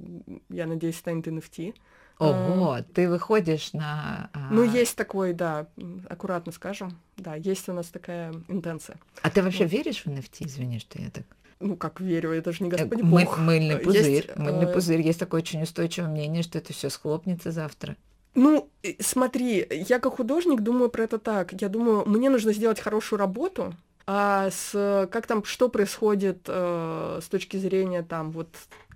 я 0.49 0.65
надеюсь, 0.65 0.97
станет 0.97 1.27
NFT. 1.27 1.75
Ого, 2.17 2.79
ты 2.93 3.09
выходишь 3.09 3.73
на... 3.73 4.29
а, 4.33 4.47
Ну, 4.49 4.63
есть 4.63 4.95
такой, 4.95 5.33
да, 5.33 5.67
аккуратно 6.09 6.51
скажем. 6.51 6.97
Да, 7.17 7.35
есть 7.35 7.67
у 7.69 7.73
нас 7.73 7.87
такая 7.87 8.33
интенция. 8.47 8.97
А 9.21 9.29
ты 9.29 9.43
вообще 9.43 9.63
вот. 9.65 9.71
веришь 9.73 10.03
в 10.03 10.07
NFT? 10.07 10.47
Извини, 10.47 10.79
что 10.79 10.99
я 10.99 11.09
так... 11.09 11.25
Ну, 11.59 11.77
как 11.77 12.01
верю, 12.01 12.31
это 12.31 12.51
же 12.51 12.63
не 12.63 12.69
Э, 12.69 12.73
Господь 12.77 13.01
мы- 13.01 13.23
Бог. 13.23 13.37
мыльный 13.37 13.73
Есть, 13.75 13.83
пузырь. 13.83 14.31
Мыльный 14.35 14.65
э, 14.65 14.73
пузырь. 14.73 15.01
Есть 15.01 15.19
такое 15.19 15.41
очень 15.41 15.63
устойчивое 15.63 16.09
мнение, 16.09 16.43
что 16.43 16.57
это 16.57 16.73
все 16.73 16.89
схлопнется 16.89 17.51
завтра. 17.51 17.95
Ну, 18.33 18.69
смотри, 18.99 19.65
я 19.71 19.99
как 19.99 20.17
художник 20.17 20.59
думаю 20.61 20.89
про 20.89 21.03
это 21.03 21.17
так. 21.19 21.53
Я 21.61 21.69
думаю, 21.69 22.03
мне 22.05 22.29
нужно 22.29 22.51
сделать 22.51 22.81
хорошую 22.81 23.17
работу, 23.19 23.73
а 24.05 24.49
с 24.51 25.07
как 25.11 25.25
там, 25.27 25.45
что 25.45 25.69
происходит 25.69 26.39
э, 26.47 27.19
с 27.23 27.27
точки 27.29 27.55
зрения 27.57 28.03
там 28.03 28.31
вот 28.31 28.49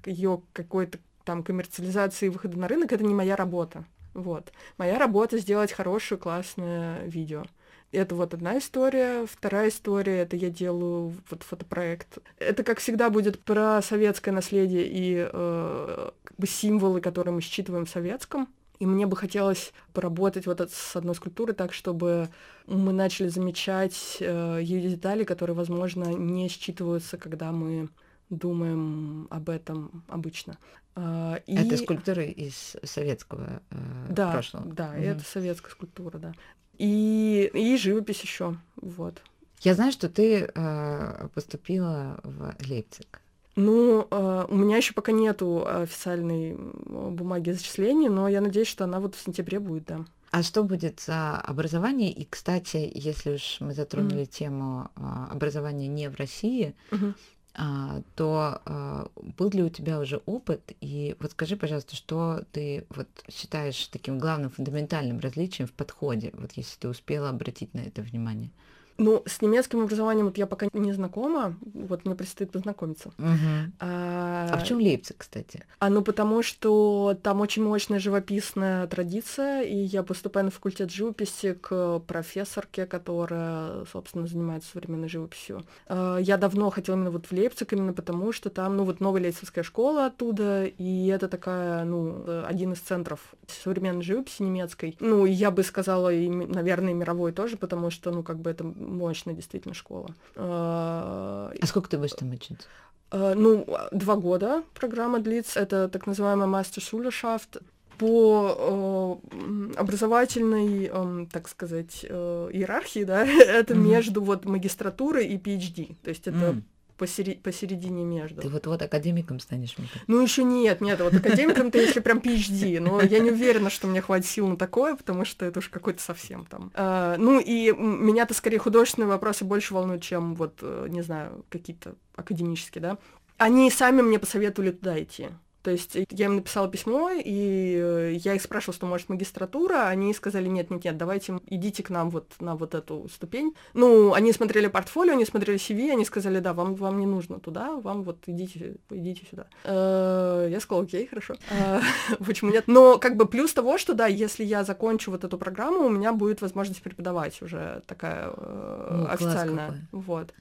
ее 0.06 0.42
какой-то 0.54 1.00
там 1.24 1.44
коммерциализации 1.44 2.26
и 2.26 2.30
выхода 2.30 2.60
на 2.60 2.68
рынок, 2.68 2.92
это 2.92 3.04
не 3.04 3.14
моя 3.14 3.36
работа. 3.38 3.86
Вот. 4.14 4.52
Моя 4.78 5.00
работа 5.00 5.38
сделать 5.38 5.72
хорошее, 5.72 6.20
классное 6.20 7.06
видео. 7.06 7.44
Это 7.92 8.14
вот 8.16 8.34
одна 8.36 8.58
история. 8.60 9.26
Вторая 9.26 9.70
история— 9.70 10.20
это 10.22 10.36
я 10.36 10.50
делаю 10.50 11.16
вот 11.30 11.42
фотопроект. 11.44 12.20
Это, 12.38 12.64
как 12.64 12.80
всегда, 12.80 13.10
будет 13.10 13.40
про 13.40 13.82
советское 13.82 14.32
наследие 14.32 14.88
и 14.88 15.28
э, 15.32 16.10
как 16.24 16.38
бы 16.38 16.46
символы, 16.48 17.02
которые 17.02 17.34
мы 17.34 17.42
считываем 17.42 17.86
в 17.86 17.90
советском. 17.90 18.48
И 18.78 18.86
мне 18.86 19.08
бы 19.08 19.18
хотелось 19.18 19.74
поработать 19.94 20.46
вот 20.46 20.62
от- 20.62 20.72
с 20.72 20.96
одной 20.96 21.16
скульптурой 21.16 21.56
так, 21.56 21.74
чтобы 21.74 22.30
мы 22.68 22.94
начали 22.94 23.28
замечать 23.28 24.18
э, 24.20 24.60
ее 24.62 24.88
детали, 24.92 25.24
которые, 25.24 25.56
возможно, 25.56 26.06
не 26.14 26.48
считываются, 26.48 27.18
когда 27.18 27.52
мы 27.52 27.90
думаем 28.30 29.28
об 29.32 29.50
этом 29.50 30.04
обычно. 30.08 30.58
И... 30.96 31.56
Это 31.56 31.78
скульптуры 31.78 32.28
из 32.28 32.76
советского 32.84 33.62
э, 33.72 33.76
да, 34.10 34.32
прошлого. 34.32 34.66
Да, 34.74 34.90
Мгм. 34.92 35.02
это 35.02 35.24
советская 35.24 35.72
скульптура, 35.72 36.18
да. 36.20 36.34
И, 36.80 37.52
и 37.54 37.78
живопись 37.78 38.22
еще, 38.22 38.56
вот. 38.78 39.22
Я 39.62 39.76
знаю, 39.76 39.92
что 39.92 40.08
ты 40.08 40.50
э, 40.54 41.28
поступила 41.36 42.20
в 42.24 42.56
Лейпциг. 42.66 43.22
Ну, 43.58 44.08
э, 44.10 44.46
у 44.48 44.56
меня 44.56 44.78
еще 44.78 44.94
пока 44.94 45.12
нету 45.12 45.68
официальной 45.68 46.56
бумаги 46.56 47.52
зачисления, 47.52 48.10
но 48.10 48.30
я 48.30 48.40
надеюсь, 48.40 48.70
что 48.70 48.86
она 48.86 49.02
вот 49.02 49.16
в 49.16 49.22
сентябре 49.22 49.60
будет, 49.60 49.86
да. 49.86 50.06
А 50.32 50.44
что 50.44 50.64
будет 50.64 51.02
за 51.02 51.38
образование? 51.38 52.12
И, 52.12 52.24
кстати, 52.24 52.90
если 52.94 53.34
уж 53.34 53.58
мы 53.60 53.74
затронули 53.74 54.26
тему 54.26 54.90
а, 54.96 55.28
образования 55.32 55.88
не 55.88 56.10
в 56.10 56.16
России, 56.16 56.76
Мгм. 56.92 57.16
А, 57.54 58.02
то 58.16 58.62
а, 58.66 59.10
был 59.38 59.50
ли 59.52 59.64
у 59.64 59.70
тебя 59.70 60.00
уже 60.00 60.22
опыт? 60.26 60.74
И 60.82 61.16
вот 61.20 61.32
скажи, 61.32 61.56
пожалуйста, 61.56 61.96
что 61.96 62.44
ты 62.52 62.86
вот 62.90 63.08
считаешь 63.32 63.88
таким 63.88 64.20
главным 64.20 64.50
фундаментальным 64.50 65.20
различием 65.20 65.68
в 65.68 65.74
подходе, 65.74 66.32
вот 66.34 66.54
если 66.54 66.78
ты 66.80 66.88
успела 66.88 67.30
обратить 67.30 67.74
на 67.74 67.80
это 67.80 68.02
внимание? 68.02 68.52
Ну, 69.00 69.24
с 69.26 69.42
немецким 69.42 69.82
образованием 69.82 70.26
вот 70.26 70.38
я 70.38 70.46
пока 70.46 70.68
не 70.74 70.92
знакома, 70.92 71.56
вот 71.74 72.06
мне 72.06 72.16
предстоит 72.16 72.52
познакомиться. 72.52 73.10
Угу. 73.18 73.74
А, 73.80 74.50
а 74.52 74.58
в 74.58 74.66
чем 74.66 74.78
Лейпциг, 74.78 75.18
кстати? 75.18 75.66
А 75.80 75.90
ну 75.90 76.02
потому 76.02 76.44
что 76.44 77.18
там 77.24 77.40
очень 77.40 77.64
мощная 77.64 78.00
живописная 78.00 78.88
традиция, 78.88 79.62
и 79.62 79.76
я 79.76 80.04
поступаю 80.04 80.46
на 80.46 80.52
факультет 80.52 80.92
живописи 80.92 81.54
к 81.54 82.00
профессорке, 82.00 82.86
которая, 82.86 83.86
собственно, 83.86 84.28
занимается 84.28 84.70
современной 84.72 85.08
живописью. 85.08 85.64
А, 85.88 86.18
я 86.18 86.38
давно 86.38 86.70
хотела 86.70 86.98
именно 86.98 87.12
вот 87.12 87.26
в 87.28 87.32
Лейпциг, 87.32 87.72
именно 87.72 87.94
потому 87.94 88.34
что 88.34 88.50
там, 88.50 88.76
ну 88.76 88.84
вот 88.84 89.00
новая 89.00 89.22
лейпцигская 89.22 89.64
школа 89.64 90.08
оттуда, 90.08 90.66
и 90.66 91.08
это 91.08 91.30
такая, 91.30 91.86
ну, 91.86 92.26
один 92.46 92.74
из 92.74 92.80
центров 92.80 93.22
современной 93.48 94.04
живописи 94.04 94.42
немецкой. 94.42 94.98
Ну, 95.00 95.26
я 95.26 95.52
бы 95.52 95.64
сказала, 95.64 96.14
и, 96.14 96.30
наверное, 96.30 96.92
и 96.92 96.96
мировой 96.96 97.32
тоже, 97.32 97.56
потому 97.56 97.92
что, 97.92 98.12
ну, 98.12 98.24
как 98.24 98.40
бы 98.40 98.50
это 98.50 98.66
мощная 98.90 99.34
действительно 99.34 99.74
школа. 99.74 100.10
А, 100.36 101.52
а 101.60 101.66
сколько 101.66 101.90
ты 101.90 101.98
будешь 101.98 102.12
там 102.12 102.32
учиться? 102.32 102.68
А, 103.12 103.34
ну, 103.36 103.66
два 103.92 104.16
года 104.16 104.64
программа 104.74 105.20
длится. 105.20 105.60
Это 105.60 105.88
так 105.90 106.08
называемая 106.08 106.48
Schülerschaft 106.48 107.62
по 107.98 109.20
э, 109.30 109.74
образовательной, 109.76 110.90
э, 110.92 111.26
так 111.32 111.50
сказать, 111.50 112.06
э, 112.08 112.50
иерархии, 112.54 113.04
да, 113.04 113.26
это 113.28 113.74
mm-hmm. 113.74 113.78
между 113.78 114.22
вот 114.22 114.46
магистратурой 114.46 115.28
и 115.28 115.38
PhD. 115.38 115.96
То 116.02 116.10
есть 116.10 116.28
это 116.28 116.62
посередине, 117.00 117.42
посередине 117.42 118.04
между. 118.04 118.42
Ты 118.42 118.50
вот-вот 118.50 118.82
академиком 118.82 119.40
станешь, 119.40 119.76
мне 119.78 119.88
Ну, 120.08 120.22
еще 120.22 120.44
нет, 120.44 120.82
нет, 120.82 121.00
вот 121.00 121.14
академиком 121.14 121.72
ты 121.72 121.80
если 121.80 122.02
прям 122.02 122.20
PhD, 122.20 122.80
но 122.80 123.02
я 123.02 123.20
не 123.20 123.32
уверена, 123.32 123.70
что 123.70 123.88
мне 123.88 124.02
хватит 124.02 124.28
сил 124.28 124.48
на 124.48 124.58
такое, 124.58 124.96
потому 124.96 125.26
что 125.26 125.46
это 125.46 125.60
уж 125.60 125.70
какой-то 125.70 126.02
совсем 126.04 126.46
там. 126.46 126.72
А, 126.76 127.16
ну, 127.18 127.40
и 127.40 127.72
меня-то 127.72 128.34
скорее 128.34 128.60
художественные 128.60 129.08
вопросы 129.08 129.46
больше 129.46 129.74
волнуют, 129.74 130.04
чем 130.04 130.36
вот, 130.36 130.60
э, 130.62 130.88
не 130.90 131.02
знаю, 131.02 131.46
какие-то 131.50 131.96
академические, 132.16 132.82
да. 132.82 132.98
Они 133.38 133.72
сами 133.72 134.02
мне 134.02 134.20
посоветовали 134.20 134.72
туда 134.72 135.02
идти. 135.02 135.30
То 135.62 135.72
есть 135.72 135.98
я 136.10 136.26
им 136.26 136.38
написала 136.38 136.70
письмо, 136.70 137.10
и 137.12 137.76
э, 137.76 138.14
я 138.14 138.36
их 138.36 138.42
спрашивала, 138.42 138.74
что 138.74 138.86
может 138.86 139.10
магистратура, 139.10 139.88
они 139.88 140.14
сказали, 140.14 140.48
нет, 140.48 140.70
нет, 140.72 140.86
нет, 140.86 140.98
давайте 140.98 141.40
идите 141.48 141.84
к 141.84 141.90
нам 141.90 142.10
вот 142.10 142.32
на 142.40 142.56
вот 142.56 142.76
эту 142.76 143.10
ступень. 143.10 143.54
Ну, 143.74 144.14
они 144.14 144.32
смотрели 144.32 144.68
портфолио, 144.68 145.14
они 145.14 145.26
смотрели 145.26 145.60
CV, 145.60 145.92
они 145.92 146.06
сказали, 146.06 146.40
да, 146.40 146.54
вам, 146.54 146.76
вам 146.76 147.00
не 147.00 147.06
нужно 147.06 147.40
туда, 147.40 147.74
вам 147.74 148.04
вот 148.04 148.20
идите, 148.28 148.78
идите 148.90 149.26
сюда. 149.30 149.48
Э, 149.66 150.48
я 150.50 150.60
сказала, 150.62 150.86
окей, 150.86 151.08
хорошо. 151.08 151.36
Э, 151.52 151.82
почему 152.26 152.52
нет? 152.52 152.66
Но 152.68 152.98
как 152.98 153.18
бы 153.18 153.26
плюс 153.26 153.54
того, 153.54 153.78
что 153.78 153.94
да, 153.94 154.08
если 154.08 154.46
я 154.46 154.64
закончу 154.64 155.12
вот 155.12 155.26
эту 155.26 155.38
программу, 155.38 155.86
у 155.86 155.90
меня 155.90 156.14
будет 156.14 156.42
возможность 156.42 156.82
преподавать 156.82 157.42
уже 157.42 157.84
такая 157.86 158.32
ну, 158.32 159.08
официальная. 159.10 159.88
Вот 159.92 160.34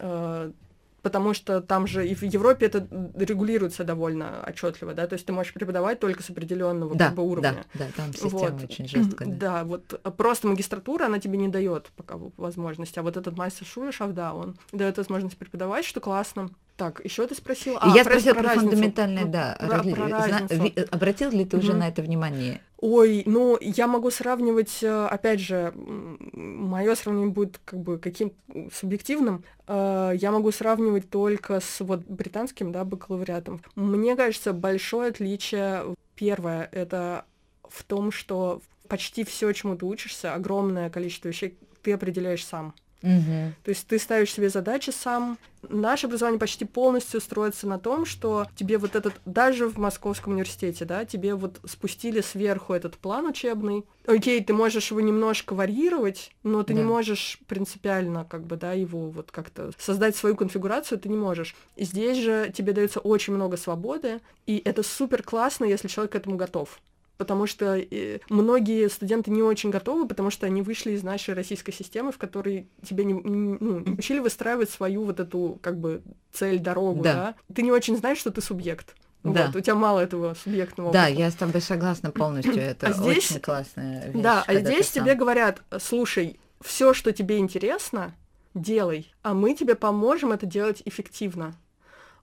потому 1.08 1.32
что 1.32 1.62
там 1.62 1.86
же 1.86 2.06
и 2.06 2.14
в 2.14 2.22
Европе 2.22 2.66
это 2.66 2.86
регулируется 3.16 3.82
довольно 3.82 4.44
отчетливо, 4.46 4.92
да, 4.92 5.06
то 5.06 5.14
есть 5.14 5.24
ты 5.24 5.32
можешь 5.32 5.54
преподавать 5.54 6.00
только 6.00 6.22
с 6.22 6.28
определенного 6.28 6.94
да, 6.94 7.06
как 7.06 7.14
бы, 7.14 7.22
уровня. 7.22 7.64
Да, 7.72 7.86
да, 7.86 7.90
там 7.96 8.12
система 8.12 8.50
вот. 8.50 8.64
очень 8.64 8.86
жесткая. 8.86 9.28
Да. 9.30 9.36
да, 9.36 9.64
вот 9.64 10.00
просто 10.18 10.48
магистратура, 10.48 11.06
она 11.06 11.18
тебе 11.18 11.38
не 11.38 11.48
дает 11.48 11.90
пока 11.96 12.18
возможности, 12.36 12.98
а 12.98 13.02
вот 13.02 13.16
этот 13.16 13.38
мастер 13.38 13.66
Шулешав, 13.66 14.12
да, 14.12 14.34
он 14.34 14.58
дает 14.70 14.98
возможность 14.98 15.38
преподавать, 15.38 15.86
что 15.86 16.00
классно. 16.00 16.50
Так, 16.78 17.04
еще 17.04 17.26
ты 17.26 17.34
спросил. 17.34 17.76
А, 17.80 17.92
я 17.92 18.04
спросила 18.04 18.34
про, 18.34 18.44
про 18.44 18.60
фундаментальное, 18.60 19.24
да. 19.24 19.56
Про, 19.58 19.78
разли... 19.78 19.94
про 19.94 20.08
разницу. 20.08 20.72
Обратил 20.92 21.30
ли 21.32 21.44
ты 21.44 21.56
уже 21.56 21.74
на 21.74 21.88
это 21.88 22.02
внимание? 22.02 22.60
Ой, 22.76 23.24
ну 23.26 23.58
я 23.60 23.88
могу 23.88 24.12
сравнивать, 24.12 24.84
э, 24.84 25.06
опять 25.06 25.40
же, 25.40 25.72
мое 25.74 26.94
сравнение 26.94 27.32
будет 27.32 27.58
как 27.64 27.80
бы 27.80 27.98
каким 27.98 28.32
субъективным. 28.72 29.42
Э, 29.66 30.12
я 30.14 30.30
могу 30.30 30.52
сравнивать 30.52 31.10
только 31.10 31.58
с 31.58 31.80
вот 31.80 32.04
британским, 32.06 32.70
да, 32.70 32.84
бакалавриатом. 32.84 33.60
Мне 33.74 34.14
кажется, 34.14 34.52
большое 34.52 35.08
отличие 35.10 35.96
первое 36.14 36.68
это 36.70 37.24
в 37.68 37.82
том, 37.82 38.12
что 38.12 38.62
почти 38.86 39.24
все, 39.24 39.50
чему 39.52 39.76
ты 39.76 39.84
учишься, 39.84 40.32
огромное 40.32 40.90
количество 40.90 41.26
вещей 41.26 41.58
ты 41.82 41.92
определяешь 41.92 42.46
сам. 42.46 42.72
Угу. 43.02 43.52
То 43.62 43.68
есть 43.68 43.86
ты 43.86 43.98
ставишь 43.98 44.32
себе 44.32 44.48
задачи 44.48 44.90
сам. 44.90 45.38
Наше 45.68 46.06
образование 46.06 46.38
почти 46.38 46.64
полностью 46.64 47.20
строится 47.20 47.66
на 47.66 47.78
том, 47.78 48.04
что 48.04 48.46
тебе 48.56 48.78
вот 48.78 48.96
этот, 48.96 49.14
даже 49.24 49.68
в 49.68 49.76
Московском 49.76 50.32
университете, 50.32 50.84
да, 50.84 51.04
тебе 51.04 51.34
вот 51.34 51.60
спустили 51.64 52.20
сверху 52.20 52.72
этот 52.72 52.96
план 52.96 53.26
учебный. 53.26 53.84
Окей, 54.06 54.42
ты 54.42 54.52
можешь 54.52 54.90
его 54.90 55.00
немножко 55.00 55.54
варьировать, 55.54 56.30
но 56.42 56.62
ты 56.62 56.74
да. 56.74 56.80
не 56.80 56.86
можешь 56.86 57.38
принципиально, 57.46 58.24
как 58.24 58.44
бы, 58.44 58.56
да, 58.56 58.72
его 58.72 59.10
вот 59.10 59.30
как-то 59.30 59.70
создать 59.78 60.16
свою 60.16 60.36
конфигурацию, 60.36 60.98
ты 60.98 61.08
не 61.08 61.16
можешь. 61.16 61.54
И 61.76 61.84
здесь 61.84 62.18
же 62.18 62.52
тебе 62.56 62.72
дается 62.72 63.00
очень 63.00 63.34
много 63.34 63.56
свободы, 63.56 64.20
и 64.46 64.60
это 64.64 64.82
супер 64.82 65.22
классно, 65.22 65.64
если 65.64 65.88
человек 65.88 66.12
к 66.12 66.16
этому 66.16 66.36
готов 66.36 66.80
потому 67.18 67.46
что 67.46 67.76
э, 67.76 68.20
многие 68.30 68.88
студенты 68.88 69.30
не 69.30 69.42
очень 69.42 69.70
готовы, 69.70 70.06
потому 70.08 70.30
что 70.30 70.46
они 70.46 70.62
вышли 70.62 70.92
из 70.92 71.02
нашей 71.02 71.34
российской 71.34 71.72
системы, 71.72 72.12
в 72.12 72.18
которой 72.18 72.68
тебе 72.88 73.04
не, 73.04 73.12
ну, 73.12 73.80
не 73.80 73.92
учили 73.92 74.20
выстраивать 74.20 74.70
свою 74.70 75.04
вот 75.04 75.20
эту 75.20 75.58
как 75.60 75.78
бы 75.78 76.02
цель, 76.32 76.60
дорогу, 76.60 77.02
да. 77.02 77.14
да? 77.14 77.54
Ты 77.54 77.62
не 77.62 77.72
очень 77.72 77.96
знаешь, 77.96 78.18
что 78.18 78.30
ты 78.30 78.40
субъект. 78.40 78.94
Да. 79.24 79.46
Вот, 79.46 79.56
у 79.56 79.60
тебя 79.60 79.74
мало 79.74 79.98
этого 79.98 80.34
субъектного 80.34 80.92
Да, 80.92 81.08
я 81.08 81.30
с 81.30 81.34
тобой 81.34 81.60
согласна 81.60 82.12
полностью. 82.12 82.54
Это 82.56 82.86
а 82.86 82.92
здесь, 82.92 83.30
очень 83.30 83.40
классная 83.40 84.10
вещь. 84.10 84.22
Да, 84.22 84.44
а 84.46 84.54
здесь 84.54 84.88
тебе 84.90 85.10
сам... 85.10 85.18
говорят, 85.18 85.62
слушай, 85.80 86.38
все, 86.60 86.94
что 86.94 87.12
тебе 87.12 87.38
интересно, 87.38 88.14
делай, 88.54 89.12
а 89.22 89.34
мы 89.34 89.54
тебе 89.54 89.74
поможем 89.74 90.32
это 90.32 90.46
делать 90.46 90.82
эффективно. 90.84 91.54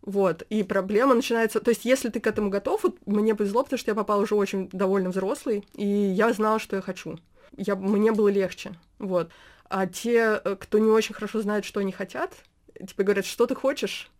Вот, 0.06 0.44
и 0.52 0.62
проблема 0.62 1.15
начинается, 1.15 1.60
то 1.60 1.70
есть 1.70 1.84
если 1.84 2.10
ты 2.10 2.20
к 2.20 2.28
этому 2.28 2.52
готов, 2.52 2.84
вот 2.84 2.98
мне 3.08 3.34
повезло, 3.34 3.63
потому 3.63 3.80
что 3.80 3.89
я 3.89 3.96
попала 3.96 4.22
уже 4.22 4.36
очень 4.36 4.70
довольно 4.72 5.10
взрослый, 5.10 5.68
и 5.74 5.86
я 5.86 6.32
знала, 6.32 6.60
что 6.60 6.76
я 6.76 6.84
хочу. 6.84 7.18
Я, 7.58 7.76
мне 7.76 8.12
было 8.12 8.28
легче, 8.28 8.74
вот. 9.00 9.32
А 9.68 9.88
те, 9.88 10.39
э, 10.44 10.56
кто 10.60 10.78
не 10.78 10.89
очень 10.91 11.15
хорошо 11.15 11.41
знает, 11.41 11.65
что 11.65 11.80
они 11.80 11.91
хотят, 11.91 12.36
типа 12.80 13.04
говорят, 13.04 13.26
что 13.26 13.48
ты 13.48 13.56
хочешь, 13.56 14.12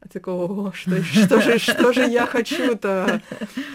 а 0.00 0.08
такой, 0.08 0.34
о, 0.34 0.72
что, 0.72 1.02
что, 1.02 1.40
же, 1.40 1.58
что 1.58 1.92
же 1.92 2.06
я 2.06 2.26
хочу-то? 2.26 3.20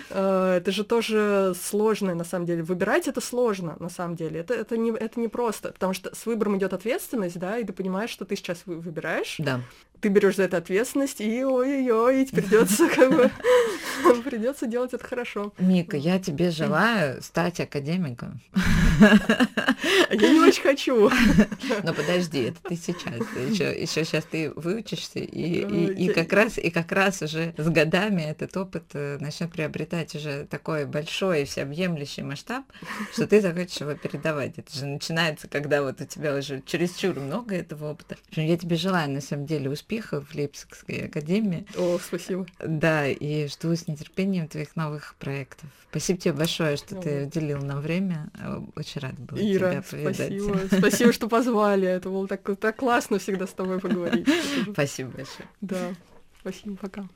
Э, 0.09 0.55
это 0.57 0.71
же 0.71 0.83
тоже 0.83 1.53
сложно, 1.62 2.15
на 2.15 2.23
самом 2.23 2.45
деле. 2.45 2.63
Выбирать 2.63 3.07
это 3.07 3.19
сложно, 3.19 3.75
на 3.79 3.89
самом 3.89 4.15
деле. 4.15 4.39
Это, 4.39 4.53
это, 4.53 4.77
не, 4.77 4.91
это 4.91 5.19
не 5.19 5.27
просто, 5.27 5.71
потому 5.71 5.93
что 5.93 6.15
с 6.15 6.25
выбором 6.25 6.57
идет 6.57 6.73
ответственность, 6.73 7.39
да, 7.39 7.57
и 7.57 7.65
ты 7.65 7.73
понимаешь, 7.73 8.09
что 8.09 8.25
ты 8.25 8.36
сейчас 8.36 8.62
выбираешь. 8.65 9.36
Да 9.39 9.62
ты 10.03 10.09
берешь 10.09 10.36
за 10.36 10.43
это 10.43 10.57
ответственность, 10.57 11.21
и 11.21 11.45
ой-ой-ой, 11.45 12.27
придется 12.29 12.89
как 12.89 13.09
бы 13.09 13.31
придется 14.25 14.67
делать 14.67 14.93
это 14.93 15.05
хорошо. 15.05 15.53
Мика, 15.57 15.95
я 15.95 16.19
тебе 16.19 16.51
желаю 16.51 17.21
стать 17.21 17.62
академиком. 17.62 18.41
Я 20.12 20.29
не 20.29 20.41
очень 20.41 20.62
хочу. 20.62 21.09
Но 21.83 21.93
подожди, 21.93 22.43
это 22.43 22.57
ты 22.63 22.75
сейчас, 22.75 23.13
еще 23.49 23.81
еще 23.81 24.03
сейчас 24.03 24.25
ты 24.25 24.51
выучишься 24.51 25.19
и, 25.19 25.63
и, 25.63 26.05
и 26.05 26.12
как 26.13 26.34
раз 26.34 26.58
и 26.58 26.69
как 26.69 26.91
раз 26.91 27.21
уже 27.21 27.54
с 27.58 27.69
годами 27.69 28.21
этот 28.21 28.56
опыт 28.58 28.84
э, 28.93 29.17
начнет 29.19 29.52
приобретать 29.52 30.15
уже 30.15 30.45
такой 30.45 30.86
большой 30.86 31.43
и 31.43 31.45
всеобъемлющий 31.45 32.23
масштаб, 32.23 32.63
что 33.13 33.28
ты 33.28 33.41
захочешь 33.41 33.78
его 33.78 33.93
передавать. 33.95 34.58
Это 34.58 34.76
же 34.78 34.86
начинается, 34.86 35.47
когда 35.47 35.82
вот 35.84 36.02
у 36.02 36.06
тебя 36.06 36.36
уже 36.36 36.62
чересчур 36.65 37.19
много 37.19 37.56
этого 37.56 37.91
опыта. 37.91 38.17
Я 38.32 38.58
тебе 38.58 38.76
желаю 38.76 39.10
на 39.12 39.21
самом 39.21 39.45
деле 39.45 39.69
успехов 39.69 40.30
в 40.30 40.36
Лейпцигской 40.36 41.06
академии. 41.06 41.65
О, 41.78 41.99
спасибо. 41.99 42.45
Да, 42.60 43.08
и 43.08 43.47
жду 43.47 43.76
с 43.76 43.88
нетерпением 43.88 44.47
твоих 44.47 44.76
новых 44.76 45.15
проектов. 45.15 45.69
Спасибо 45.89 46.19
тебе 46.19 46.34
большое, 46.34 46.76
что 46.78 46.95
ты 46.95 47.26
уделил 47.26 47.60
нам 47.60 47.80
время. 47.80 48.32
Очень 48.76 49.02
рада 49.02 49.21
была 49.21 49.39
Ира, 49.39 49.71
тебя 49.71 49.82
повидать. 49.84 50.15
спасибо. 50.15 50.78
Спасибо, 50.80 51.13
что 51.13 51.30
позвали. 51.34 51.88
Это 51.88 52.10
было 52.10 52.28
так, 52.28 52.41
так 52.60 52.76
классно 52.78 53.19
всегда 53.19 53.45
с 53.45 53.54
тобой 53.54 53.80
поговорить. 53.80 54.28
Спасибо 54.71 55.12
большое. 55.12 55.47
Да, 55.62 55.93
спасибо, 56.43 56.75
пока. 56.75 57.08